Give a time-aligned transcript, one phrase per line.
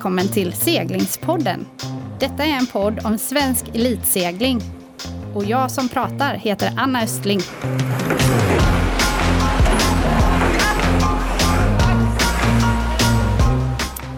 [0.00, 1.66] välkommen till Seglingspodden.
[2.20, 4.60] Detta är en podd om svensk elitsegling.
[5.34, 7.40] Och jag som pratar heter Anna Östling.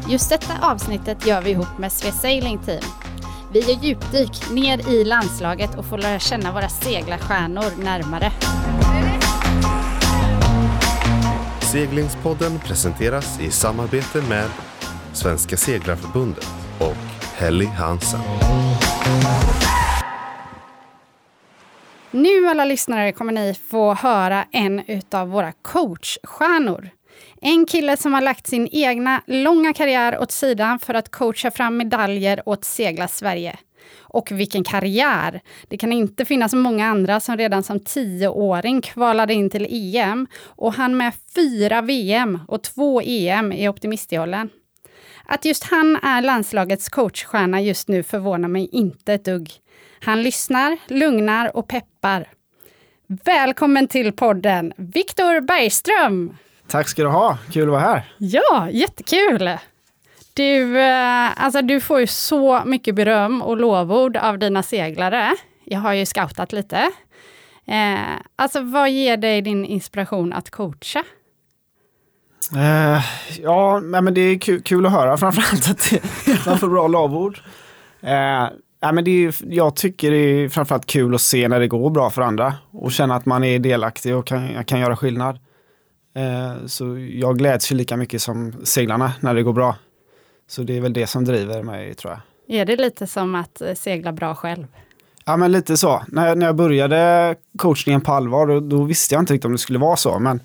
[0.08, 2.84] Just detta avsnittet gör vi ihop med Swiss Sailing Team.
[3.52, 8.32] Vi gör djupdyk ner i landslaget och får lära känna våra seglarstjärnor närmare.
[11.60, 14.50] Seglingspodden presenteras i samarbete med
[15.14, 16.46] Svenska Seglarförbundet
[16.78, 16.96] och
[17.36, 18.20] Helly Hansen.
[22.10, 26.90] Nu alla lyssnare kommer ni få höra en av våra coachstjärnor.
[27.40, 31.76] En kille som har lagt sin egna långa karriär åt sidan för att coacha fram
[31.76, 33.58] medaljer åt Segla Sverige.
[34.00, 35.40] Och vilken karriär!
[35.68, 40.74] Det kan inte finnas många andra som redan som tioåring kvalade in till EM och
[40.74, 44.50] han med fyra VM och två EM i optimistjollen.
[45.32, 49.50] Att just han är landslagets coachstjärna just nu förvånar mig inte ett dugg.
[50.00, 52.28] Han lyssnar, lugnar och peppar.
[53.06, 56.36] Välkommen till podden, Viktor Bergström!
[56.68, 58.12] Tack ska du ha, kul att vara här.
[58.18, 59.58] Ja, jättekul!
[60.34, 65.36] Du, eh, alltså du får ju så mycket beröm och lovord av dina seglare.
[65.64, 66.90] Jag har ju scoutat lite.
[67.66, 67.98] Eh,
[68.36, 71.04] alltså vad ger dig din inspiration att coacha?
[72.50, 73.04] Eh,
[73.42, 77.38] ja, men det är kul, kul att höra framförallt att det, man får bra lovord.
[78.00, 78.48] Eh,
[78.80, 81.90] ja, men det är, jag tycker det är framförallt kul att se när det går
[81.90, 85.38] bra för andra och känna att man är delaktig och kan, kan göra skillnad.
[86.16, 89.76] Eh, så jag gläds ju lika mycket som seglarna när det går bra.
[90.48, 92.20] Så det är väl det som driver mig tror jag.
[92.60, 94.66] Är det lite som att segla bra själv?
[95.24, 96.02] Ja men lite så.
[96.08, 99.58] När när jag började coachningen på allvar då, då visste jag inte riktigt om det
[99.58, 100.18] skulle vara så.
[100.18, 100.40] Men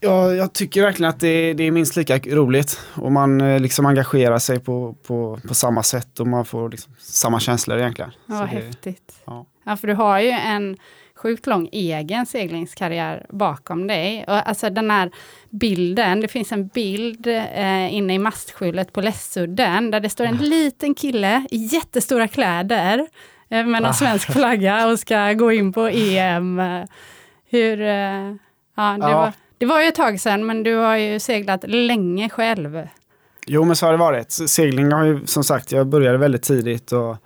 [0.00, 2.80] Ja, jag tycker verkligen att det, det, är minst lika roligt.
[2.94, 6.94] Och man eh, liksom engagerar sig på, på, på samma sätt och man får liksom
[6.98, 8.10] samma känslor egentligen.
[8.26, 9.22] Ja, vad häftigt.
[9.24, 9.46] Ja.
[9.64, 10.76] ja, för du har ju en
[11.14, 14.24] sjukt lång egen seglingskarriär bakom dig.
[14.28, 15.10] Och alltså den här
[15.50, 20.36] bilden, det finns en bild eh, inne i mastskjulet på Lässudden där det står en
[20.36, 23.06] liten kille i jättestora kläder
[23.48, 26.62] eh, med en svensk flagga och ska gå in på EM.
[27.50, 28.34] Hur, eh,
[28.76, 29.18] ja, det, ja.
[29.18, 32.88] Var, det var ju ett tag sedan men du har ju seglat länge själv.
[33.46, 34.30] Jo men så har det varit.
[34.32, 37.16] Segling har ju som sagt, jag började väldigt tidigt och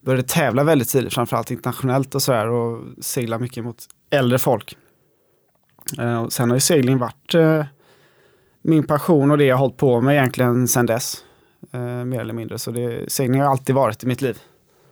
[0.00, 4.76] började tävla väldigt tidigt, framförallt internationellt och sådär och segla mycket mot äldre folk.
[5.98, 7.64] Eh, och sen har ju segling varit eh,
[8.62, 11.24] min passion och det jag har hållit på med egentligen sedan dess.
[11.72, 14.38] Eh, mer eller mindre, så det, segling har alltid varit i mitt liv.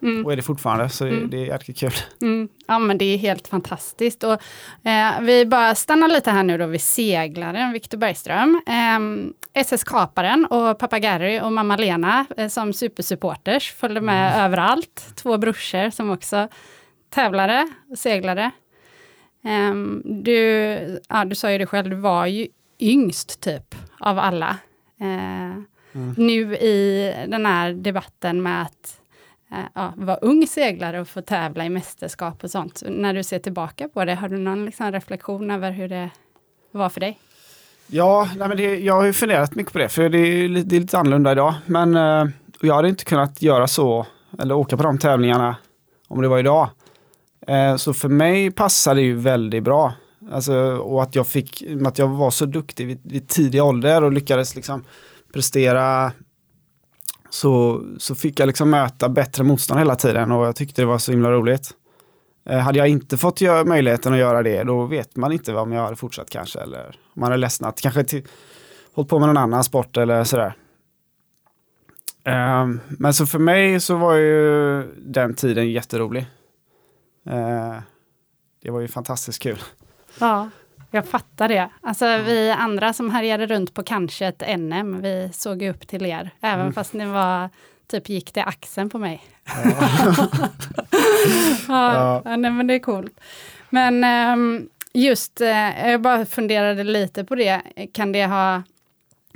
[0.02, 0.26] Mm.
[0.26, 1.30] Och är det fortfarande, så det, mm.
[1.30, 1.92] det är jäkligt kul.
[2.22, 2.48] Mm.
[2.66, 4.24] Ja men det är helt fantastiskt.
[4.24, 4.32] Och,
[4.88, 8.62] eh, vi bara stannar lite här nu då vid seglaren Viktor Bergström.
[8.66, 14.44] Eh, SS-kaparen och pappa Gary och mamma Lena eh, som supersupporters följde med mm.
[14.44, 15.12] överallt.
[15.14, 16.48] Två brorsor som också
[17.10, 18.50] tävlade och seglade.
[19.44, 20.32] Um, du,
[21.08, 22.48] ja, du sa ju det själv, du var ju
[22.80, 24.56] yngst typ av alla.
[25.00, 25.06] Uh,
[25.92, 26.14] mm.
[26.16, 28.99] Nu i den här debatten med att
[29.52, 32.82] Eh, ja, vara ung seglare och få tävla i mästerskap och sånt.
[32.86, 36.10] När du ser tillbaka på det, har du någon liksom reflektion över hur det
[36.72, 37.18] var för dig?
[37.86, 40.76] Ja, nej men det, jag har ju funderat mycket på det, för det är, det
[40.76, 41.54] är lite annorlunda idag.
[41.66, 42.24] Men eh,
[42.60, 44.06] jag hade inte kunnat göra så,
[44.38, 45.56] eller åka på de tävlingarna
[46.08, 46.68] om det var idag.
[47.46, 49.92] Eh, så för mig passade det ju väldigt bra.
[50.32, 54.12] Alltså, och att jag fick, att jag var så duktig vid, vid tidig ålder och
[54.12, 54.84] lyckades liksom
[55.32, 56.12] prestera
[57.30, 60.98] så, så fick jag liksom möta bättre motstånd hela tiden och jag tyckte det var
[60.98, 61.70] så himla roligt.
[62.48, 65.72] Eh, hade jag inte fått göra, möjligheten att göra det då vet man inte om
[65.72, 68.26] jag hade fortsatt kanske eller om man hade ledsnat, kanske till,
[68.92, 70.54] hållit på med någon annan sport eller sådär.
[72.24, 76.26] Eh, men så för mig så var ju den tiden jätterolig.
[77.26, 77.78] Eh,
[78.62, 79.58] det var ju fantastiskt kul.
[80.18, 80.48] Ja,
[80.90, 81.68] jag fattar det.
[81.80, 86.30] Alltså vi andra som härjade runt på kanske ett NM, vi såg upp till er,
[86.40, 86.72] även mm.
[86.72, 87.48] fast ni var
[87.86, 89.22] typ gick det axeln på mig.
[91.68, 91.94] Ja.
[91.94, 92.36] ja, ja.
[92.36, 93.20] Nej, men det är coolt.
[93.70, 97.62] Men um, just, uh, jag bara funderade lite på det,
[97.92, 98.62] kan det ha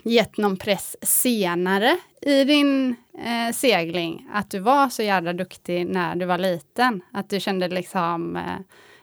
[0.04, 4.28] gett någon press senare i din eh, segling?
[4.32, 7.00] Att du var så jävla duktig när du var liten?
[7.12, 8.36] Att du kände liksom...
[8.36, 8.42] Eh,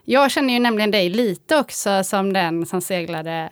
[0.03, 3.49] jag känner ju nämligen dig lite också som den som seglade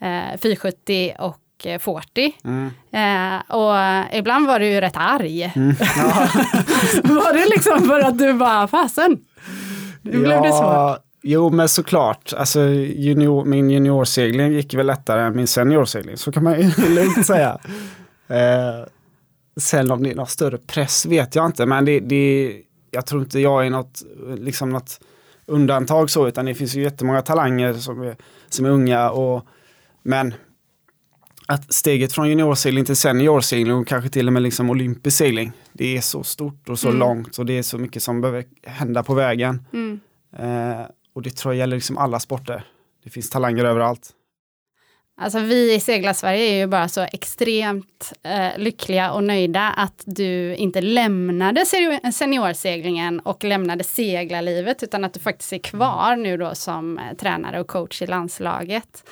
[0.00, 1.38] eh, 470 och
[1.80, 2.24] 40.
[2.44, 2.70] Eh, mm.
[2.92, 3.74] Eh, och
[4.18, 5.52] ibland var du ju rätt arg.
[5.56, 5.74] Mm.
[5.96, 6.28] Ja.
[7.02, 9.18] var det liksom för att du bara, fasen,
[10.02, 10.98] nu ja, blev det svårt?
[11.22, 12.32] Jo, men såklart.
[12.36, 16.16] Alltså, junior, min juniorsegling gick väl lättare än min seniorsegling.
[16.16, 17.58] Så kan man ju lugnt säga.
[18.28, 18.86] Eh,
[19.60, 22.52] sen om det är någon större press vet jag inte, men det, det,
[22.90, 24.02] jag tror inte jag är något,
[24.36, 25.00] liksom något
[25.52, 28.16] undantag så, utan det finns ju jättemånga talanger som är,
[28.48, 29.10] som är unga.
[29.10, 29.46] Och,
[30.02, 30.34] men
[31.46, 35.96] att steget från juniorsegling till seniorsegling och kanske till och med liksom olympisk segling, det
[35.96, 36.98] är så stort och så Mm.
[37.00, 39.62] långt och det är så mycket som behöver hända på vägen.
[39.72, 40.00] Mm.
[40.38, 42.64] Eh, och det tror jag gäller liksom alla sporter.
[43.04, 44.10] Det finns talanger överallt.
[45.16, 50.54] Alltså vi i Segla-Sverige är ju bara så extremt eh, lyckliga och nöjda att du
[50.54, 51.64] inte lämnade
[52.12, 57.60] seniorseglingen och lämnade seglarlivet utan att du faktiskt är kvar nu då som eh, tränare
[57.60, 59.04] och coach i landslaget.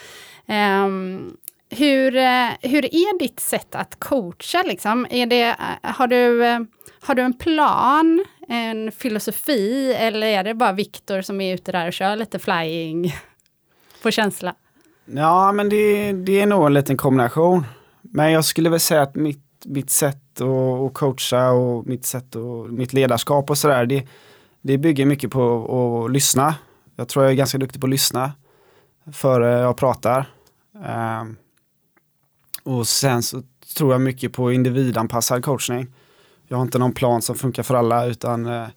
[0.47, 1.37] Um,
[1.71, 4.63] hur, eh, hur är ditt sätt att coacha?
[4.63, 5.07] Liksom?
[5.11, 6.61] Är det, eh, har, du, eh,
[7.01, 11.87] har du en plan, en filosofi eller är det bara Viktor som är ute där
[11.87, 13.15] och kör lite flying
[14.03, 14.55] på känsla?
[15.15, 17.67] Ja, men det, det är nog en liten kombination.
[18.03, 22.71] Men jag skulle väl säga att mitt, mitt sätt att, coacha och mitt sätt och
[22.71, 24.07] mitt ledarskap och sådär, det,
[24.63, 26.55] det bygger mycket på att lyssna.
[26.97, 28.33] Jag tror jag är ganska duktig på att lyssna
[29.13, 30.27] före jag pratar.
[31.21, 31.37] Um,
[32.65, 33.43] och sen så
[33.77, 35.87] tror jag mycket på individanpassad coachning.
[36.49, 38.69] Jag har inte någon plan som funkar för alla utan uh,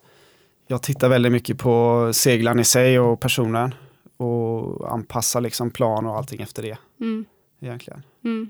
[0.68, 3.75] jag tittar väldigt mycket på seglaren i sig och personen
[4.23, 7.25] och anpassa liksom plan och allting efter det Mm.
[7.61, 8.03] egentligen.
[8.25, 8.49] Mm.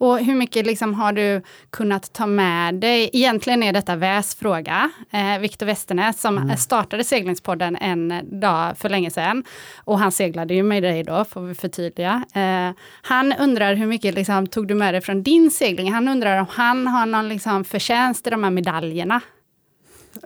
[0.00, 3.10] Och hur mycket liksom har du kunnat ta med dig?
[3.12, 4.90] Egentligen är detta Väs fråga.
[5.10, 6.56] Eh, Viktor Westernäs som Mm.
[6.56, 9.44] startade seglingspodden en dag för länge sedan.
[9.84, 12.24] Och han seglade ju med dig då, får vi förtydliga.
[12.34, 12.70] Eh,
[13.02, 15.92] han undrar hur mycket liksom, tog du med dig från din segling?
[15.92, 19.20] Han undrar om han har någon liksom, förtjänst i de här medaljerna.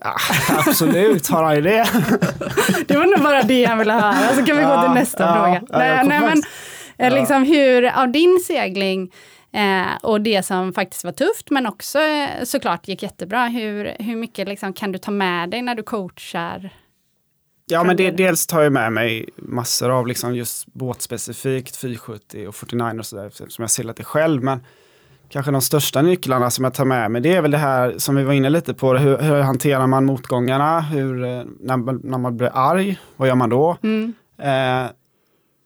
[0.00, 0.16] Ja,
[0.66, 1.86] absolut, har han ju det.
[2.88, 5.22] Det var nog bara det han ville höra, så kan vi gå Ja, till nästa
[5.24, 5.78] ja, fråga.
[5.78, 6.42] nej, nej, men,
[6.98, 9.12] eh, liksom hur, av din segling
[9.52, 14.16] eh, och det som faktiskt var tufft, men också eh, såklart gick jättebra, hur, hur
[14.16, 16.70] mycket liksom, kan du ta med dig när du coachar?
[17.66, 22.54] Ja, men det, dels tar jag med mig massor av liksom just båtspecifikt, 470 och
[22.54, 24.42] 49 och sådär, som jag seglat det själv.
[24.42, 24.64] Men
[25.32, 28.16] kanske de största nycklarna som jag tar med mig, det är väl det här som
[28.16, 32.36] vi var inne lite på, hur, hur hanterar man motgångarna, hur, eh, när, när man
[32.36, 33.76] blir arg, vad gör man då?
[33.82, 34.12] Mm.
[34.38, 34.90] Eh,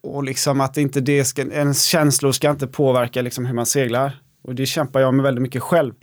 [0.02, 4.20] och liksom att inte det ska, ens känslor ska inte påverka liksom hur man seglar.
[4.42, 5.94] Och det kämpar jag med väldigt mycket själv.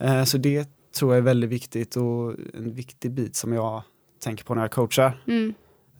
[0.00, 0.68] Eh, så det
[0.98, 3.82] tror jag är väldigt viktigt och en viktig bit som jag
[4.24, 5.22] tänker på när jag coachar.
[5.26, 5.54] Mm.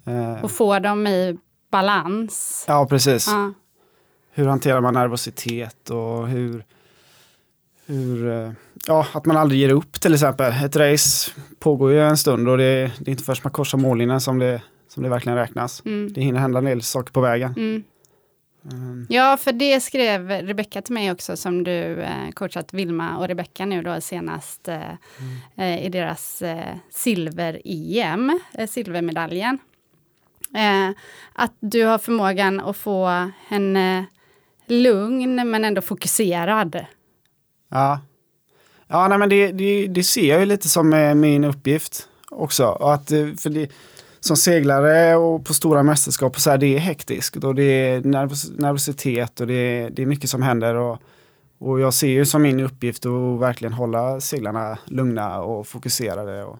[0.05, 1.39] Eh, Och få dem i
[1.71, 2.65] balans.
[2.69, 3.27] ja, precis.
[3.27, 3.53] Ja.
[4.33, 6.65] Hur hanterar man nervositet och hur,
[7.91, 8.53] hur eh,
[8.87, 10.53] ja, att man aldrig ger upp till exempel.
[10.65, 14.21] Ett race pågår ju en stund och det, det är inte först man korsar mållinjen
[14.21, 15.83] som det, som det verkligen räknas.
[15.85, 16.13] Mm.
[16.13, 17.55] Det hinner hända en del saker på vägen.
[17.57, 17.83] Mm.
[18.73, 19.07] Mm.
[19.09, 23.67] Ja, för det skrev Rebecka till mig också som du eh, coachat Vilma och Rebecka
[23.67, 24.91] nu då senast eh,
[25.57, 29.59] eh, i deras eh, silver-EM, eh, silvermedaljen.
[31.33, 34.03] Att du har förmågan att få en eh,
[34.67, 36.87] lugn men ändå fokuserad.
[37.71, 38.01] Ja,
[38.89, 42.67] ja nej, men det, det, det ser jag ju lite som eh, min uppgift också.
[42.67, 43.71] Och att, eh, för det,
[44.21, 48.01] som seglare och på stora mästerskap, och så här, det är hektiskt och det är
[48.01, 50.75] nervos, nervositet och det är, det är mycket som händer.
[50.75, 51.03] Och,
[51.59, 56.59] och jag ser ju som min uppgift att verkligen hålla seglarna lugna och fokuserade och,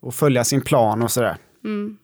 [0.00, 1.36] och följa sin plan och sådär.
[1.64, 1.98] Mm.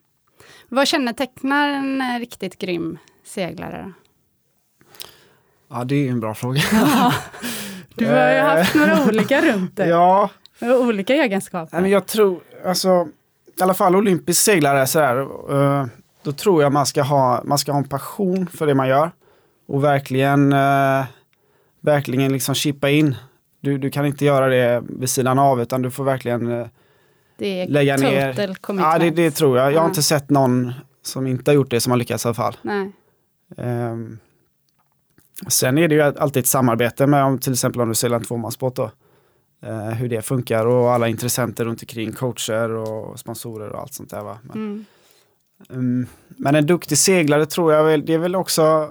[0.69, 3.93] Vad kännetecknar en eh, riktigt grym seglare?
[5.71, 6.61] Ja, det är en bra fråga.
[7.99, 11.81] Du har ju haft några olika runt det, ja, olika egenskaper.
[11.81, 13.09] Men jag tror, alltså,
[13.59, 15.17] i alla fall olympisk seglare så här,
[15.81, 15.87] eh,
[16.23, 19.11] då tror jag man ska, ha, man ska ha en passion för det man gör.
[19.69, 21.05] Och verkligen, eh,
[21.81, 23.17] verkligen liksom chippa in.
[23.61, 26.67] Du, du kan inte göra det vid sidan av utan du får verkligen eh,
[27.39, 28.33] det är lägga ner.
[28.61, 28.81] commitment.
[28.93, 29.67] Ja, det, det tror jag.
[29.73, 29.89] Jag har Ja.
[29.89, 32.57] inte sett någon som inte har gjort det som har lyckats i alla fall.
[32.63, 32.93] Nej.
[33.57, 34.19] Ehm,
[35.49, 38.25] sen är det ju alltid ett samarbete med om, till exempel om du seglar en
[38.25, 38.91] tvåmansbåt då.
[39.63, 44.11] Eh, hur det funkar och alla intressenter runt omkring, coacher och sponsorer och allt sånt
[44.11, 44.23] där.
[44.23, 44.39] Va?
[44.43, 44.85] Men, Mm.
[45.71, 48.91] mm, men en duktig seglare tror jag väl, det är väl också,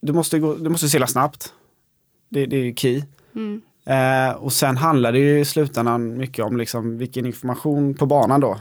[0.00, 1.52] du måste, gå, du måste segla snabbt.
[2.28, 3.02] Det, det är ju key.
[3.34, 3.60] Mm.
[3.86, 8.40] Eh, och sen handlar det ju i slutändan mycket om liksom vilken information på banan
[8.40, 8.58] då.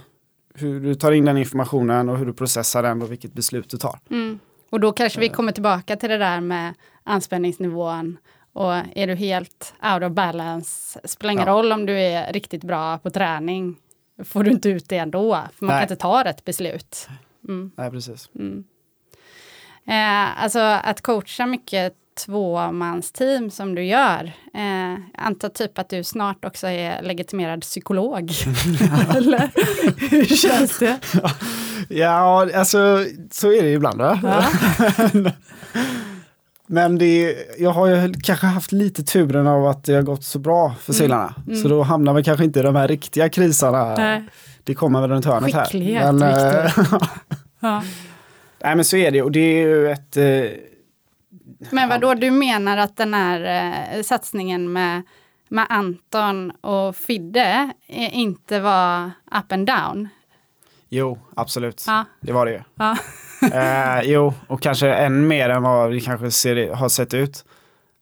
[0.53, 3.77] Hur du tar in den informationen och hur du processar den och vilket beslut du
[3.77, 3.99] tar.
[4.09, 4.39] Mm.
[4.69, 6.73] Och då kanske vi kommer tillbaka till det där med
[7.03, 8.17] anspänningsnivån.
[8.53, 11.53] Och är du helt out of balance, spelar ingen Ja.
[11.53, 13.75] roll om du är riktigt bra på träning,
[14.25, 15.81] får du inte ut det ändå, för man Nej.
[15.85, 17.07] kan inte ta rätt beslut.
[17.47, 17.71] Mm.
[17.77, 18.29] Nej, precis.
[18.35, 18.63] Mm.
[19.87, 21.93] Eh, alltså att coacha mycket
[22.25, 24.31] tvåmansteam som du gör.
[24.53, 28.19] Eh, jag antar typ att du snart också är legitimerad psykolog.
[29.15, 29.51] Eller
[30.09, 30.99] hur känns det?
[31.91, 34.01] Ja, alltså så är det ibland.
[34.01, 34.19] Va?
[34.23, 34.43] Ja.
[36.67, 40.39] Men det, jag har ju kanske haft lite turen av att det har gått så
[40.39, 41.33] bra för seglarna.
[41.47, 41.61] Mm.
[41.61, 43.95] Så då hamnar vi kanske inte i de här riktiga krisarna.
[43.95, 44.23] Nej.
[44.63, 45.65] Det kommer väl runt hörnet här.
[45.65, 46.71] Skicklighet, Men, eh.
[47.59, 47.83] Ja.
[48.63, 50.17] nej men så är det och det är ju ett...
[50.17, 50.23] eh,
[51.71, 53.41] Men vad då du menar att den här
[53.97, 55.01] eh, satsningen med,
[55.49, 59.05] med Anton och Fidde eh, inte var
[59.39, 60.07] up and down?
[60.89, 61.83] Jo, absolut.
[61.87, 62.05] Ja.
[62.21, 62.61] Det var det ju.
[62.75, 62.97] Ja.
[63.53, 67.45] Eh, jo, och kanske än mer än vad vi kanske ser, har sett ut.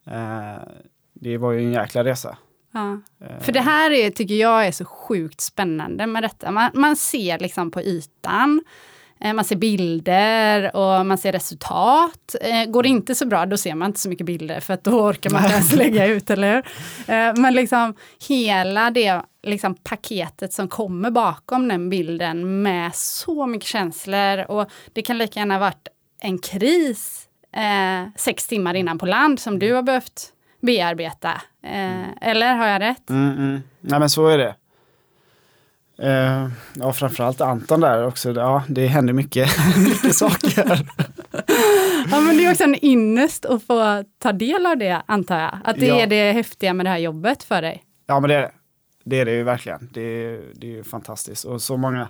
[0.08, 0.63] Eh,
[1.13, 2.38] det var ju en jäkla resa.
[2.74, 3.00] Ja.
[3.25, 6.51] Eh, För det här är, tycker jag är så sjukt spännande med detta.
[6.51, 8.63] Man, man ser liksom på ytan,
[9.20, 12.36] man ser bilder och man ser resultat.
[12.42, 14.84] Eh, går det inte så bra, då ser man inte så mycket bilder för att
[14.84, 16.64] då orkar man inte ens lägga ut, eller hur?
[17.16, 17.94] Eh, men liksom
[18.28, 25.02] hela det liksom, paketet som kommer bakom den bilden med så mycket känslor och det
[25.02, 25.88] kan lika gärna varit
[26.22, 31.42] en kris eh, sex timmar innan på land som du har behövt bearbeta.
[31.64, 33.10] Eh, eller har jag rätt?
[33.10, 33.62] Mm, mm.
[33.82, 34.56] Nej men så är det.
[36.00, 38.32] Eh, ja, framförallt Anton där också.
[38.32, 40.80] Ja, det händer mycket, mycket saker.
[42.12, 45.58] Ja, men det är också en ynnest att få ta del av det, antar jag.
[45.63, 45.96] Att det Ja.
[46.00, 47.84] är det häftiga med det här jobbet för dig.
[48.06, 48.51] Ja, men det är det.
[49.04, 49.89] Det är det ju verkligen.
[49.94, 51.46] Det är, det är ju fantastiskt.
[51.46, 52.08] Och så många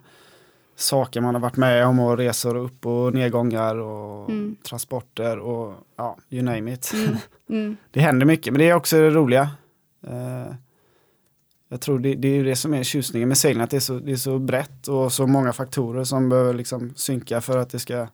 [0.76, 4.56] saker man har varit med om och resor upp och nedgångar och Mm.
[4.70, 6.92] transporter och ja, you name it.
[6.94, 7.16] Mm.
[7.50, 7.78] Mm.
[7.92, 9.50] Det händer mycket, men det är också det roliga.
[10.08, 10.54] Eh,
[11.70, 13.82] jag tror det, det är ju det som är tjusningen med segling, att det är,
[13.82, 17.70] så, det är så brett och så många faktorer som behöver liksom synka för att
[17.70, 18.08] det ska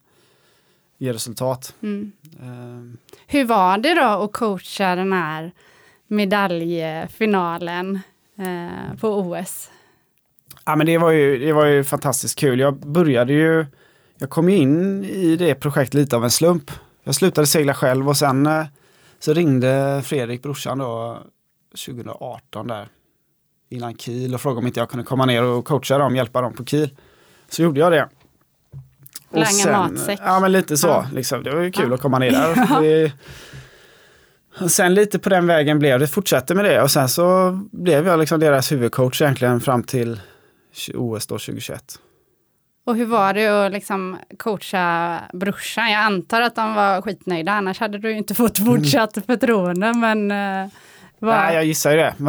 [0.98, 1.76] ge resultat.
[1.82, 2.12] Mm.
[2.42, 5.52] Eh, Hur var det då att coacha den här
[6.08, 8.00] medaljfinalen
[8.38, 9.70] eh, på OS?
[10.66, 12.60] Ja men det var, ju, det var ju fantastiskt kul.
[12.60, 13.66] Jag började ju,
[14.18, 16.72] jag kom in i det projektet lite av en slump.
[17.04, 18.66] Jag slutade segla själv och sen eh,
[19.20, 21.18] så ringde Fredrik, brorsan då,
[21.86, 22.88] 2018 där,
[23.74, 26.54] innan Kiel och frågade om inte jag kunde komma ner och coacha dem, hjälpa dem
[26.54, 26.90] på Kiel.
[27.50, 28.10] Så gjorde jag det.
[29.32, 30.20] Langa matsäck.
[30.24, 31.06] Ja men lite så, Ja.
[31.14, 31.44] liksom.
[31.44, 31.96] det var ju kul Ja.
[31.96, 33.12] att komma ner där.
[34.60, 38.08] Det, sen lite på den vägen blev det, fortsatte med det och sen så blev
[38.08, 40.20] jag liksom deras huvudcoach egentligen fram till
[40.96, 42.00] OS då 2021.
[42.86, 45.92] Och hur var det att liksom coacha brorsan?
[45.92, 49.94] Jag antar att de var skitnöjda, annars hade du ju inte fått fortsatt förtroende.
[49.94, 50.32] Men,
[51.26, 52.16] vad- Nej, jag gissar ju det.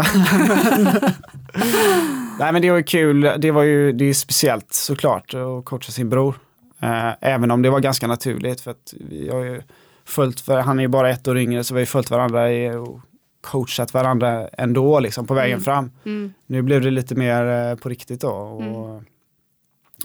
[2.38, 3.30] Nej, men det var ju kul.
[3.38, 6.34] Det var ju det är speciellt såklart att coacha sin bror.
[6.80, 9.62] Eh, även om det var ganska naturligt för att vi har ju
[10.04, 12.52] följt, för han är ju bara ett år yngre så vi har ju följt varandra
[12.52, 13.00] i, och
[13.40, 15.64] coachat varandra ändå liksom på vägen Mm.
[15.64, 15.90] fram.
[16.04, 16.32] Mm.
[16.46, 18.30] Nu blev det lite mer eh, på riktigt då.
[18.30, 19.04] Och, Mm.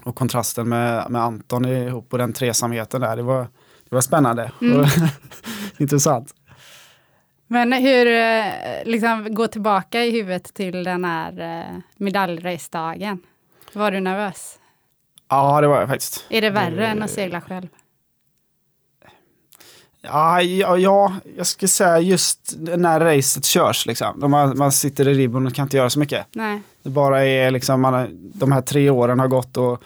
[0.04, 3.40] och kontrasten med, med Anton ihop och den tresamheten där, det var,
[3.88, 4.80] det var spännande Mm.
[4.80, 4.86] och
[5.78, 6.34] intressant.
[7.52, 8.44] Men hur, eh,
[8.84, 13.18] liksom gå tillbaka i huvudet till den här eh, medaljracedagen.
[13.72, 14.58] Var du nervös?
[15.28, 16.24] Ja, det var jag faktiskt.
[16.28, 17.68] Är det värre Det- än att segla själv?
[20.02, 24.30] Ja, ja, ja, jag skulle säga just när racet körs liksom.
[24.30, 26.26] Man, man sitter i ribbon och kan inte göra så mycket.
[26.32, 26.60] Nej.
[26.82, 29.82] Det bara är liksom, man, de här tre åren har gått och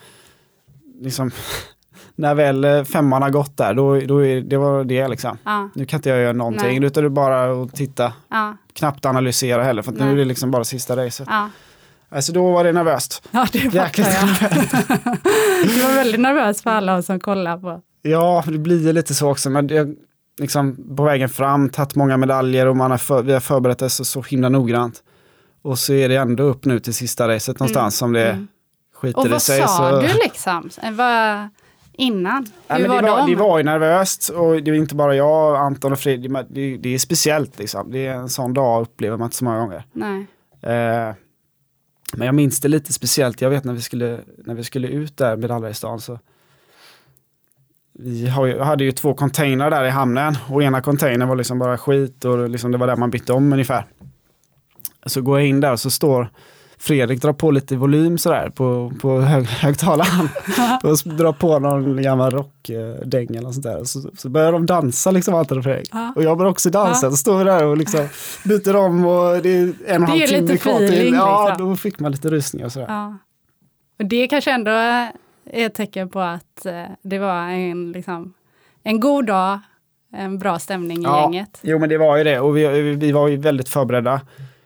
[1.01, 1.31] liksom
[2.15, 5.37] när väl eh, femman har gått där, då, då är det var det liksom.
[5.43, 6.87] Ja, Nu kan inte jag göra någonting, Nej.
[6.87, 10.25] utan det är bara att titta, ja, knappt analysera heller, för att nu är det
[10.25, 11.27] liksom bara sista racet.
[11.29, 11.49] ja.
[12.09, 13.27] Alltså då var det nervöst.
[13.31, 14.49] Ja, det Jäkligt jag.
[15.63, 17.81] Du var väldigt nervös för alla som kollar på.
[18.01, 19.49] Ja, det blir lite så också.
[19.49, 19.87] Men det,
[20.41, 23.93] liksom, på vägen fram, tagit många medaljer och man har för, vi har förberett oss
[23.93, 25.03] så, så himla noggrant.
[25.61, 28.47] Och så är det ändå upp nu till sista racet någonstans som det Mm.
[28.95, 29.61] skiter Och i vad sig.
[29.61, 30.01] sa så...
[30.01, 30.69] du liksom?
[30.83, 31.49] Eh, Vad,
[31.97, 32.47] innan?
[32.67, 33.29] Ja, Hur var, det, var, de?
[33.29, 36.31] det var ju nervöst och det är inte bara jag, Anton och Fredrik.
[36.49, 37.91] Det, det är speciellt liksom.
[37.91, 39.83] Det är en sån dag upplever man inte så många gånger.
[39.93, 40.27] Nej.
[40.61, 41.13] Eh,
[42.13, 43.41] men jag minns det lite speciellt.
[43.41, 46.19] Jag vet när vi skulle, när vi skulle ut där medaljdagen så
[47.99, 51.59] vi har ju, hade ju två containrar där i hamnen och ena containern var liksom
[51.59, 53.85] bara skit och liksom det var där man bytte om ungefär.
[55.05, 56.29] Så går jag in där och så står
[56.77, 60.29] Fredrik drar på lite volym sådär på, på hög, högtalaren
[60.83, 63.83] och drar på någon gammal rockdäng eller sånt där.
[63.83, 65.89] Så, så börjar de dansa liksom Anton och Fredrik.
[65.91, 66.13] Ja.
[66.15, 67.11] Och jag börjar också dansa, Ja.
[67.11, 68.07] så står vi där och liksom
[68.45, 71.13] byter om och det är en och en halv timme lite kvar till.
[71.13, 71.69] Ja, liksom.
[71.69, 72.87] då fick man lite rysningar och sådär.
[72.89, 73.17] Ja.
[73.99, 75.11] Och det kanske ändå är
[75.51, 78.33] ett tecken på att eh, det var en, liksom,
[78.83, 79.59] en god dag
[80.13, 81.21] en bra stämning i Ja.
[81.21, 81.59] gänget.
[81.61, 84.21] Jo men det var ju det och vi, vi var ju väldigt förberedda.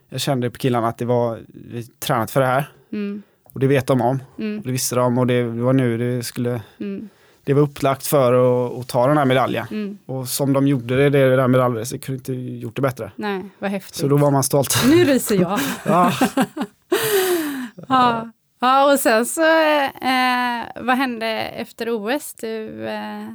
[0.10, 2.70] Jag kände på killarna att det var, vi tränat för det här.
[2.92, 4.24] Mm, Och det vet de om.
[4.39, 7.10] mm, Det visste de och det var nu det skulle, mm,
[7.44, 9.68] det var upplagt för att, att ta den här medaljen.
[9.72, 9.98] mm.
[10.06, 13.12] Och som de gjorde det, det där medaljen, kunde inte gjort det bättre.
[13.16, 13.96] Nej, vad häftigt.
[13.96, 14.75] Så då var man stolt.
[14.89, 15.60] Nu ryser jag.
[15.86, 16.12] Ja.
[17.88, 18.32] ja.
[18.60, 22.34] ja, och sen så, eh, vad hände efter OS?
[22.34, 23.28] Du eh,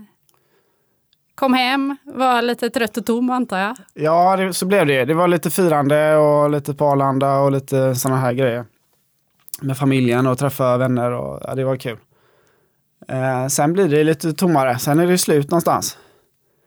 [1.35, 3.77] kom hem, var lite trött och tom antar jag.
[3.95, 5.05] Ja, det, så blev det.
[5.05, 8.65] Det var lite firande och lite på Arlanda och lite sådana här grejer.
[9.63, 11.99] Med familjen och träffa vänner och ja, det var kul.
[13.09, 15.99] Eh, sen blir det lite tommare, sen är det slut någonstans.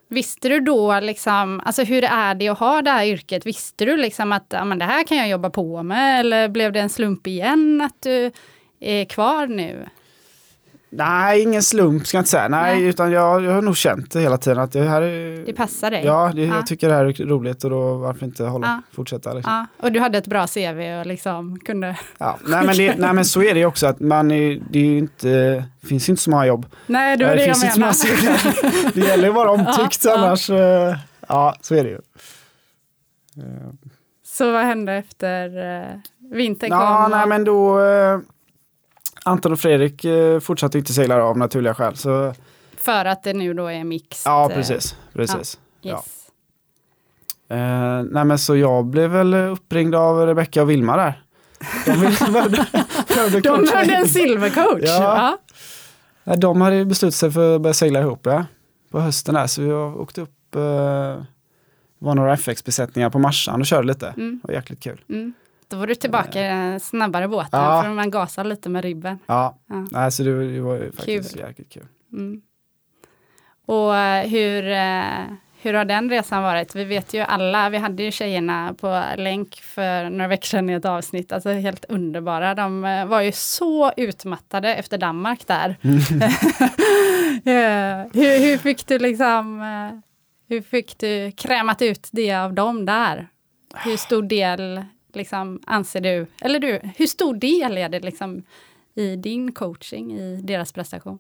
[0.10, 3.46] Visste du då liksom, alltså hur är det att ha det här yrket?
[3.46, 6.20] Visste du liksom att ja, men det här kan jag jobba på med?
[6.20, 8.32] Eller blev det en slump igen att du
[8.80, 9.88] är kvar nu?
[10.90, 12.48] Nej, ingen slump ska jag inte säga.
[12.48, 12.90] Nej, Nej.
[12.90, 15.46] utan jag, jag har nog känt det hela tiden att det här är...
[15.46, 16.06] Det passar dig?
[16.06, 16.56] Ja, det, Ja.
[16.56, 18.82] jag tycker det här är roligt och då varför inte hålla, Ja.
[18.96, 19.34] fortsätta.
[19.34, 19.54] Liksom.
[19.54, 21.98] Ja, och du hade ett bra CV och liksom kunde...
[22.18, 22.38] Ja.
[22.48, 24.84] Nej, men det, nej men så är det ju också att man är, det är
[24.84, 26.66] ju inte, finns ju inte så många jobb.
[26.86, 28.92] Nej, det var Nej, det, jag inte så menade.
[28.94, 30.50] Det gäller ju att vara omtyckt Ja, annars.
[30.50, 30.96] eh,
[31.30, 32.00] Ja, så är det ju.
[33.38, 33.70] Eh,
[34.26, 36.00] Så vad hände efter uh,
[36.32, 38.20] vintern Ja, nej men då eh,
[39.28, 41.96] Anton och Fredrik eh, fortsatte inte segla av naturliga skäl.
[41.98, 42.34] Så,
[42.78, 44.32] För att det nu då är mixed?
[44.32, 44.96] ja, eh, precis.
[45.14, 45.60] precis.
[45.84, 45.96] Yes.
[47.50, 51.22] Eh, nej men så jag blev väl uppringd av Rebecka och Vilma där.
[51.86, 51.92] De,
[52.34, 54.84] behövde- De en silvercoach?
[54.84, 55.02] Ja.
[55.02, 55.38] Ja.
[56.24, 58.46] Nej, De hade beslutat sig för att börja segla ihop ja,
[58.92, 59.48] på hösten där.
[59.48, 61.24] Så vi åkte upp, eh,
[62.00, 64.08] var några FX-besättningar på Marsan och körde lite.
[64.08, 65.02] Mm, Det var jäkligt kul.
[65.10, 65.34] mm.
[65.70, 67.82] Då var du tillbaka i den snabbare båten, Ja.
[67.84, 69.20] för man gasar lite med ribben.
[69.26, 69.86] Ja, Ja.
[69.92, 71.42] Nej, så det, det var ju faktiskt Kul.
[71.48, 71.86] jäkligt kul.
[72.14, 72.42] Mm.
[73.66, 75.26] Och eh, hur, eh,
[75.62, 76.76] hur har den resan varit?
[76.76, 80.74] Vi vet ju alla, vi hade ju tjejerna på länk för några veckor sedan i
[80.74, 82.56] ett avsnitt, alltså helt underbara.
[82.56, 85.76] De eh, var ju så utmattade efter Danmark där.
[87.46, 90.00] Eh, hur, hur fick du liksom, eh,
[90.50, 93.28] hur fick du krämat ut det av dem där?
[93.76, 98.44] Hur stor del liksom anser du, eller du, hur stor del är det liksom
[98.96, 101.20] i din coaching, i deras prestation?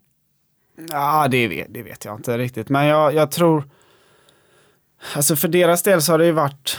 [0.89, 2.69] Ja, det vet, det vet jag inte riktigt.
[2.69, 3.63] Men jag, jag tror...
[5.15, 6.77] Alltså för deras del så har det ju varit...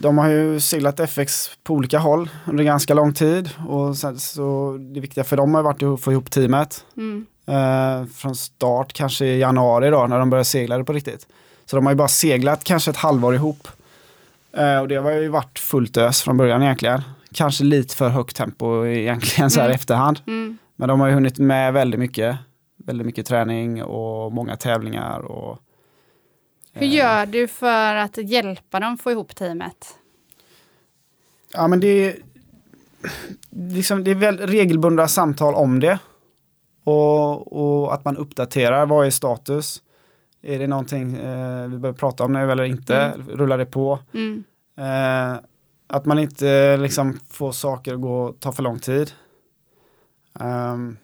[0.00, 3.50] De har ju seglat FX på olika håll under ganska lång tid.
[3.68, 6.84] Och sen, så det viktiga för dem har varit att få ihop teamet.
[6.96, 7.26] Mm.
[7.46, 11.26] Eh, från start kanske i januari då när de började segla det på riktigt.
[11.64, 13.68] Så de har ju bara seglat kanske ett halvår ihop.
[14.56, 17.02] Eh, och det har ju varit fullt ös från början egentligen.
[17.32, 19.74] Kanske lite för högt tempo egentligen så här i Mm.
[19.74, 20.20] efterhand.
[20.26, 20.58] Mm.
[20.76, 22.36] Men de har ju hunnit med väldigt mycket.
[22.86, 25.20] Väldigt mycket träning och många tävlingar.
[25.20, 25.58] Och,
[26.72, 29.94] Hur eh, gör du för att hjälpa dem få ihop teamet?
[31.52, 32.16] Ja men det är,
[33.50, 35.98] liksom, det är väl regelbundna samtal om det.
[36.84, 39.82] Och, och att man uppdaterar, vad är status?
[40.46, 42.96] Är det någonting eh, vi behöver prata om nu eller inte?
[42.96, 43.28] Mm.
[43.28, 43.98] Rullar det på?
[44.14, 44.44] Mm.
[44.78, 45.38] Eh,
[45.86, 49.12] att man inte liksom får saker att gå ta för lång tid.
[50.40, 50.96] Ehm,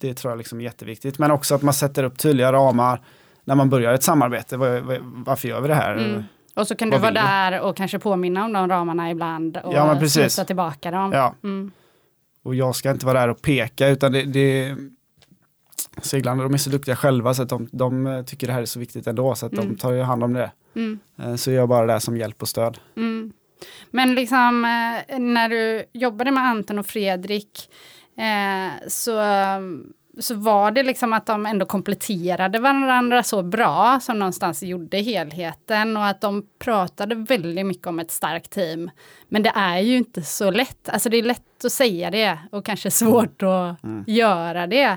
[0.00, 1.18] det tror jag liksom är jätteviktigt.
[1.18, 3.00] Men också att man sätter upp tydliga ramar
[3.44, 4.56] när man börjar ett samarbete.
[4.56, 5.96] Var, var, varför gör vi det här?
[5.96, 6.22] Mm.
[6.56, 10.00] Och så kan du vara där och kanske påminna om de ramarna ibland och Ja,
[10.08, 11.12] slussa tillbaka dem.
[11.12, 11.70] Ja, Mm.
[12.42, 14.76] och jag ska inte vara där och peka utan det, det
[16.02, 18.80] seglarna de är så duktiga själva så att de, de tycker det här är så
[18.80, 19.68] viktigt ändå så att Mm.
[19.68, 20.50] de tar ju hand om det.
[20.76, 20.98] Mm.
[21.22, 22.78] Eh, Så är jag bara där som hjälp och stöd.
[22.96, 23.32] Mm.
[23.90, 27.70] Men liksom eh, när du jobbade med Anton och Fredrik
[28.18, 29.20] eh, så,
[30.20, 35.96] så var det liksom att de ändå kompletterade varandra så bra som någonstans gjorde helheten
[35.96, 38.90] och att de pratade väldigt mycket om ett starkt team.
[39.28, 40.88] Men det är ju inte så lätt.
[40.88, 44.04] Alltså det är lätt att säga det och kanske svårt att Mm.
[44.06, 44.96] göra det.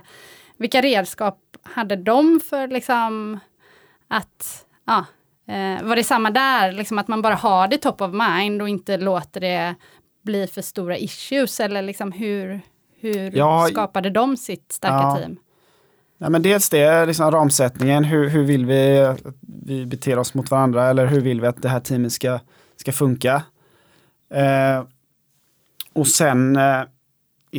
[0.58, 3.40] Vilka redskap hade de för liksom
[4.08, 5.06] att, ja,
[5.54, 8.70] eh, var det samma där, liksom att man bara har det top of mind och
[8.70, 9.76] inte låter det
[10.24, 12.62] bli för stora issues eller liksom hur,
[13.00, 15.18] hur Ja, skapade de sitt starka ja.
[15.18, 15.38] team?
[16.18, 19.22] Ja, men dels det, liksom ramsättningen, hur, hur vill vi att
[19.66, 22.40] vi beter oss mot varandra eller hur vill vi att det här teamet ska,
[22.76, 23.44] ska funka.
[24.30, 24.84] Eh,
[25.94, 26.82] och sen eh,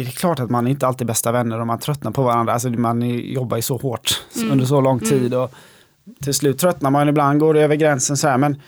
[0.01, 2.23] är det klart att man är inte alltid är bästa vänner och man tröttnar på
[2.23, 2.53] varandra.
[2.53, 4.51] Alltså man är, jobbar ju så hårt Mm.
[4.53, 5.09] under så lång Mm.
[5.11, 5.51] tid och
[6.25, 8.39] till slut tröttnar man ibland, går det över gränsen så här.
[8.39, 8.61] Men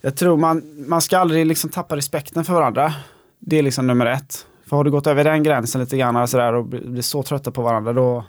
[0.00, 2.94] jag tror man, man ska aldrig liksom tappa respekten för varandra.
[3.38, 4.46] Det är liksom nummer ett.
[4.66, 7.22] För har du gått över den gränsen lite grann och, så där, och blir så
[7.22, 8.24] trötta på varandra då,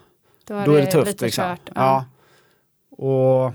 [0.47, 1.21] Då, då är det tufft.
[1.21, 1.43] Liksom.
[1.43, 1.69] kört.
[1.75, 2.05] Ja.
[2.91, 3.53] Och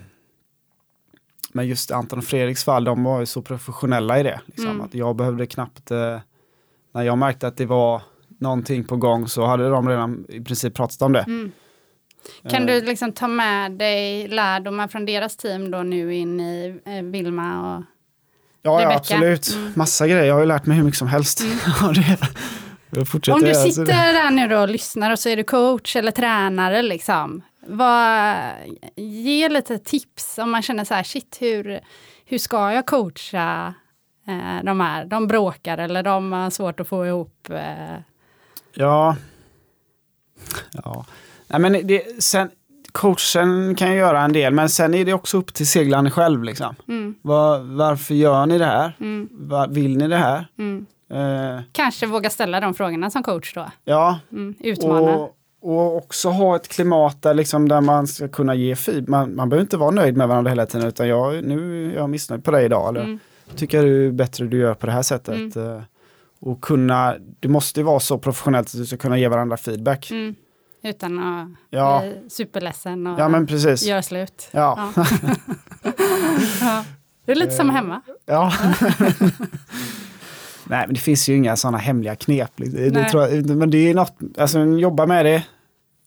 [1.53, 4.41] men just Anton och Fredriks fall, de var ju så professionella i det.
[4.47, 4.81] Liksom, Mm.
[4.81, 6.19] att jag behövde knappt, eh,
[6.93, 8.03] när jag märkte att det var
[8.41, 11.21] någonting på gång så hade de redan i princip pratat om det.
[11.23, 11.53] Mm.
[12.51, 16.81] Kan Eh, du liksom ta med dig lärdomar från deras team då nu in i
[16.85, 17.85] eh, Vilma och
[18.67, 19.55] Ja, ja absolut.
[19.55, 19.73] Mm.
[19.77, 20.25] Massa grejer.
[20.25, 21.41] Jag har ju lärt mig hur mycket som helst.
[23.07, 26.11] Fortsätter Om du sitter där nu då och lyssnar och så är du coach eller
[26.11, 27.43] tränare liksom.
[27.67, 28.37] Vad,
[28.97, 31.81] ge lite tips om man känner så här, shit hur,
[32.25, 33.75] hur ska jag coacha
[34.29, 35.05] eh, de här?
[35.05, 37.51] De bråkar eller de har svårt att få ihop.
[37.51, 37.99] Eh,
[38.75, 39.17] Ja.
[40.85, 41.05] Ja.
[41.49, 42.51] Nej, men det, sen,
[42.93, 46.45] coachen kan ju göra en del, men sen är det också upp till seglaren själv.
[46.45, 46.75] Liksom.
[46.89, 48.93] mm, Var, varför gör ni det här?
[49.01, 50.47] mm, Va, vill ni det här?
[50.59, 50.87] mm.
[51.11, 53.67] Eh, Kanske våga ställa de frågorna som coach då.
[53.85, 55.15] ja, Mm, utmana.
[55.17, 59.09] och, och också ha ett klimat där, liksom, där man ska kunna ge feed.
[59.09, 62.11] Man, man behöver inte vara nöjd med varandra hela tiden, utan jag, nu är jag
[62.11, 62.89] missnöjd på dig idag.
[62.89, 63.19] Eller, Mm,
[63.57, 65.57] tycker du är bättre du gör på det här sättet.
[66.47, 70.11] Och kunna, det måste vara så professionellt att du ska kunna ge varandra feedback.
[70.11, 70.35] mm.
[70.83, 72.01] Utan att Ja.
[72.03, 73.83] bli superledsen och Ja men precis.
[73.87, 74.49] göra slut.
[74.51, 74.93] Ja.
[74.97, 75.05] Ja.
[76.61, 76.85] ja.
[77.25, 78.01] Det är lite som Eh, hemma.
[78.27, 78.53] Ja.
[80.67, 82.53] Nej, men det finns ju inga sådana hemliga knep.
[82.57, 85.43] Det, det jag, men det är något, alltså jobba med det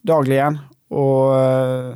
[0.02, 0.58] dagligen.
[0.88, 1.94] Och eh,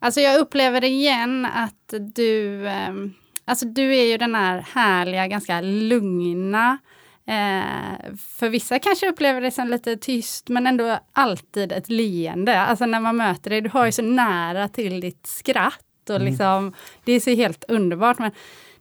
[0.00, 3.12] Alltså jag upplever igen att du, ehm,
[3.46, 6.78] alltså du är ju den här härliga, ganska lugna.
[7.26, 12.60] Eh, för vissa kanske upplever det som lite tyst, men ändå alltid ett leende.
[12.60, 16.72] Alltså när man möter dig, du har ju så nära till ditt skratt och liksom,
[17.04, 18.18] det är så helt underbart.
[18.18, 18.30] Men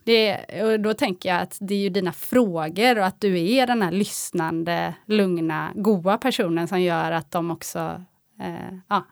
[0.04, 3.68] det, och då tänker jag att det är ju dina frågor och att du är
[3.68, 8.04] den här lyssnande, lugna, goa personen som gör att de också
[8.42, 9.06] eh, ja,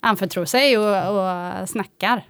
[0.00, 2.24] anförtror sig och, och snackar.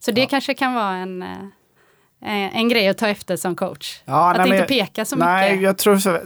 [0.00, 0.26] Så det Ja.
[0.26, 4.00] kanske kan vara en, eh, en grej att ta efter som coach.
[4.04, 5.64] ja, att nej, inte men- peka så Nej, mycket.
[5.64, 6.18] jag tror så.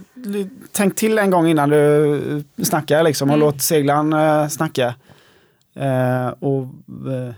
[0.73, 3.47] Tänk till en gång innan du snackar liksom och Mm.
[3.47, 4.95] låt seglaren eh, snacka.
[5.77, 6.63] Eh, och
[7.13, 7.35] eh,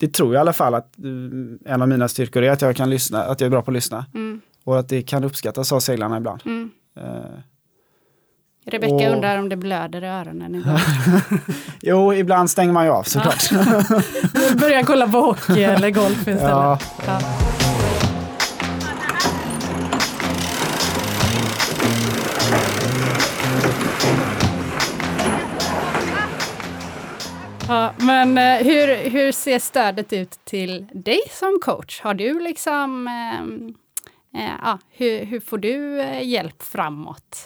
[0.00, 2.76] det tror jag i alla fall att eh, en av mina styrkor är att jag
[2.76, 4.06] kan lyssna, att jag är bra på att lyssna.
[4.14, 6.40] Mm, Och att det kan uppskattas av seglarna ibland.
[6.44, 6.70] mm.
[8.66, 10.80] Eh, Rebecka Och- undrar om det blöder i öronen ibland.
[11.82, 13.50] jo, ibland stänger man ju av såklart.
[14.60, 16.40] Börja kolla på hockey eller golf istället.
[16.42, 16.78] Ja.
[17.06, 17.18] Ja.
[27.68, 32.00] Ja, men eh, hur, hur ser stödet ut till dig som coach?
[32.00, 33.06] Har du liksom,
[34.34, 37.36] eh, ja, hur, hur får du eh, hjälp framåt?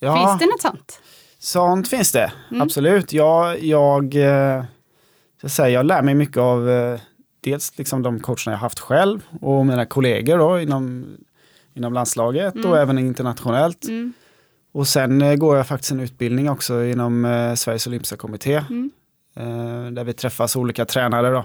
[0.00, 0.16] Ja.
[0.16, 1.00] Finns det något sånt?
[1.38, 2.62] Sånt finns det, Mm.
[2.62, 3.12] absolut.
[3.12, 4.64] Jag, jag, eh,
[5.42, 7.00] jag, säger, jag lär mig mycket av eh,
[7.40, 11.06] dels liksom de coacherna jag haft själv och mina kollegor då, inom,
[11.74, 12.70] inom landslaget Mm.
[12.70, 13.84] och även internationellt.
[13.84, 14.12] Mm,
[14.72, 18.64] Och sen eh, går jag faktiskt en utbildning också inom Sveriges Olympiska Kommitté.
[19.36, 21.44] mm, där vi träffas olika tränare då,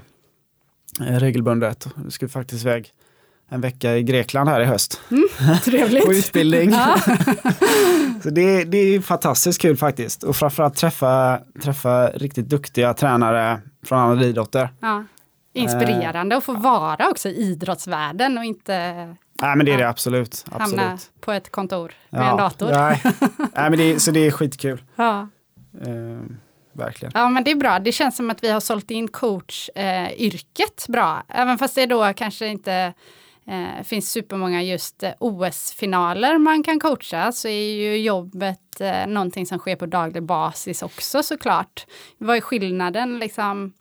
[1.00, 1.88] regelbundet.
[1.96, 2.90] Vi ska faktiskt iväg
[3.50, 5.02] en vecka i Grekland här i höst
[5.64, 6.06] trevligt.
[6.06, 6.72] på utbildning.
[6.72, 6.96] Ja.
[8.24, 10.24] Så det, det är fantastiskt kul faktiskt.
[10.24, 14.70] Och framförallt träffa, träffa riktigt duktiga tränare från andra idrotter.
[14.82, 15.04] Ja.
[15.54, 19.06] Inspirerande att få vara också i idrottsvärlden och inte
[19.42, 19.90] Nej men det är det Ja.
[19.90, 20.46] absolut.
[20.52, 20.80] absolut.
[20.80, 22.70] hamna på ett kontor med en dator.
[22.72, 23.02] Nej,
[23.38, 24.84] nej men det, är- så det är skitkul.
[24.96, 25.28] Ja.
[25.82, 26.22] Eh,
[26.74, 27.12] verkligen.
[27.16, 27.80] ja, men det är bra.
[27.80, 31.24] Det känns som att vi har sålt in coachyrket bra.
[31.28, 32.94] Även fast det då kanske inte
[33.48, 39.46] eh, finns supermånga just eh, OS-finaler man kan coacha, så är ju jobbet eh, någonting
[39.46, 41.86] som sker på daglig basis också såklart.
[42.18, 43.74] Vad är skillnaden liksom?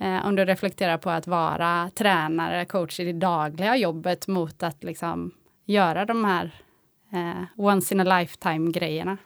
[0.00, 4.84] Eh, om du reflekterar på att vara tränare, coach i det dagliga jobbet mot att
[4.84, 5.30] liksom
[5.64, 6.50] göra de här
[7.12, 9.16] eh, once in a lifetime grejerna.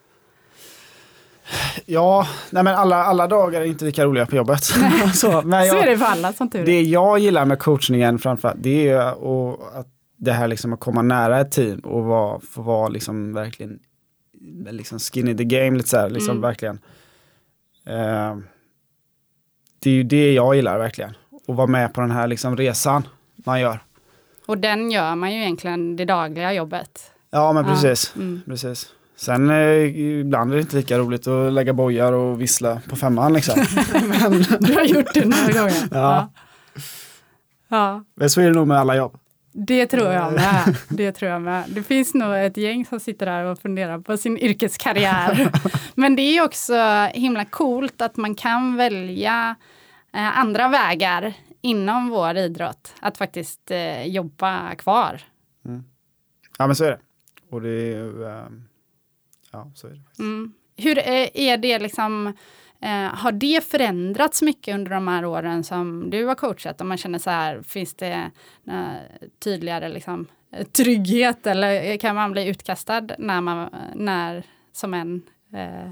[1.87, 4.65] Ja, nej men alla, alla dagar är inte lika roliga på jobbet.
[5.15, 6.67] så, men Så jag, är det för alla som tur är.
[6.67, 11.03] Det jag gillar med coachningen framförallt, det är och att det här liksom att komma
[11.03, 13.79] nära ett team och vara, få vara liksom verkligen
[14.71, 16.43] liksom skin in the game, lite så här, liksom Mm.
[16.43, 16.79] verkligen.
[17.87, 18.37] Eh,
[19.83, 21.11] det är ju det jag gillar verkligen.
[21.49, 23.81] Att vara med på den här liksom resan man gör.
[24.47, 27.11] Och den gör man ju egentligen det dagliga jobbet.
[27.31, 28.17] Ja men Ja, precis.
[28.17, 28.43] mm.
[28.47, 28.93] precis.
[29.19, 33.33] Sen eh, ibland är det inte lika roligt att lägga bojar och vissla på femman
[33.33, 33.55] liksom.
[33.93, 35.89] men, Du har gjort det några gånger.
[35.91, 36.33] Ja.
[37.69, 38.05] ja.
[38.15, 39.19] men så är det nog med alla jobb.
[39.53, 40.77] Det tror jag med.
[40.89, 41.65] Det tror jag med.
[41.69, 45.51] Det finns nog ett gäng som sitter där och funderar på sin yrkeskarriär.
[45.95, 46.75] Men det är också
[47.15, 49.57] himla coolt att man kan välja
[50.15, 55.21] eh, andra vägar inom vår idrott att faktiskt eh, jobba kvar.
[56.59, 56.99] Ja men så är det.
[57.51, 58.68] Och det är ehm,
[59.53, 60.23] ja så är det.
[60.23, 60.53] Mm.
[60.77, 62.27] Hur är, är det liksom,
[62.83, 66.81] eh, har det förändrats mycket under de här åren som du har coachat?
[66.81, 68.31] Om man känner så här, finns det
[68.69, 75.23] eh, tydligare liksom, eh, trygghet eller kan man bli utkastad när man, när, som en
[75.53, 75.91] eh,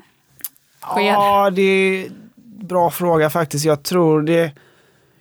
[0.81, 1.01] sker?
[1.03, 2.11] Ja, det är
[2.45, 3.65] bra fråga faktiskt.
[3.65, 4.53] Jag tror det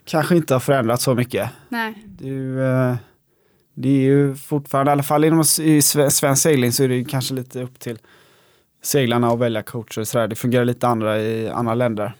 [0.04, 1.50] kanske inte har förändrats så mycket.
[1.68, 1.94] Nej.
[2.06, 2.94] Det är ju, eh,
[3.74, 7.04] det är ju fortfarande, i alla fall inom i sve- svensk segling så är det
[7.04, 7.98] kanske lite upp till
[8.86, 10.28] seglarna att välja coacher och sådär.
[10.28, 12.12] Det fungerar lite andra i andra länder.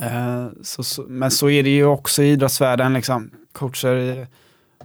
[0.00, 3.30] Eh, Så, så, men så är det ju också i idrottsvärlden liksom.
[3.52, 4.26] Coacher i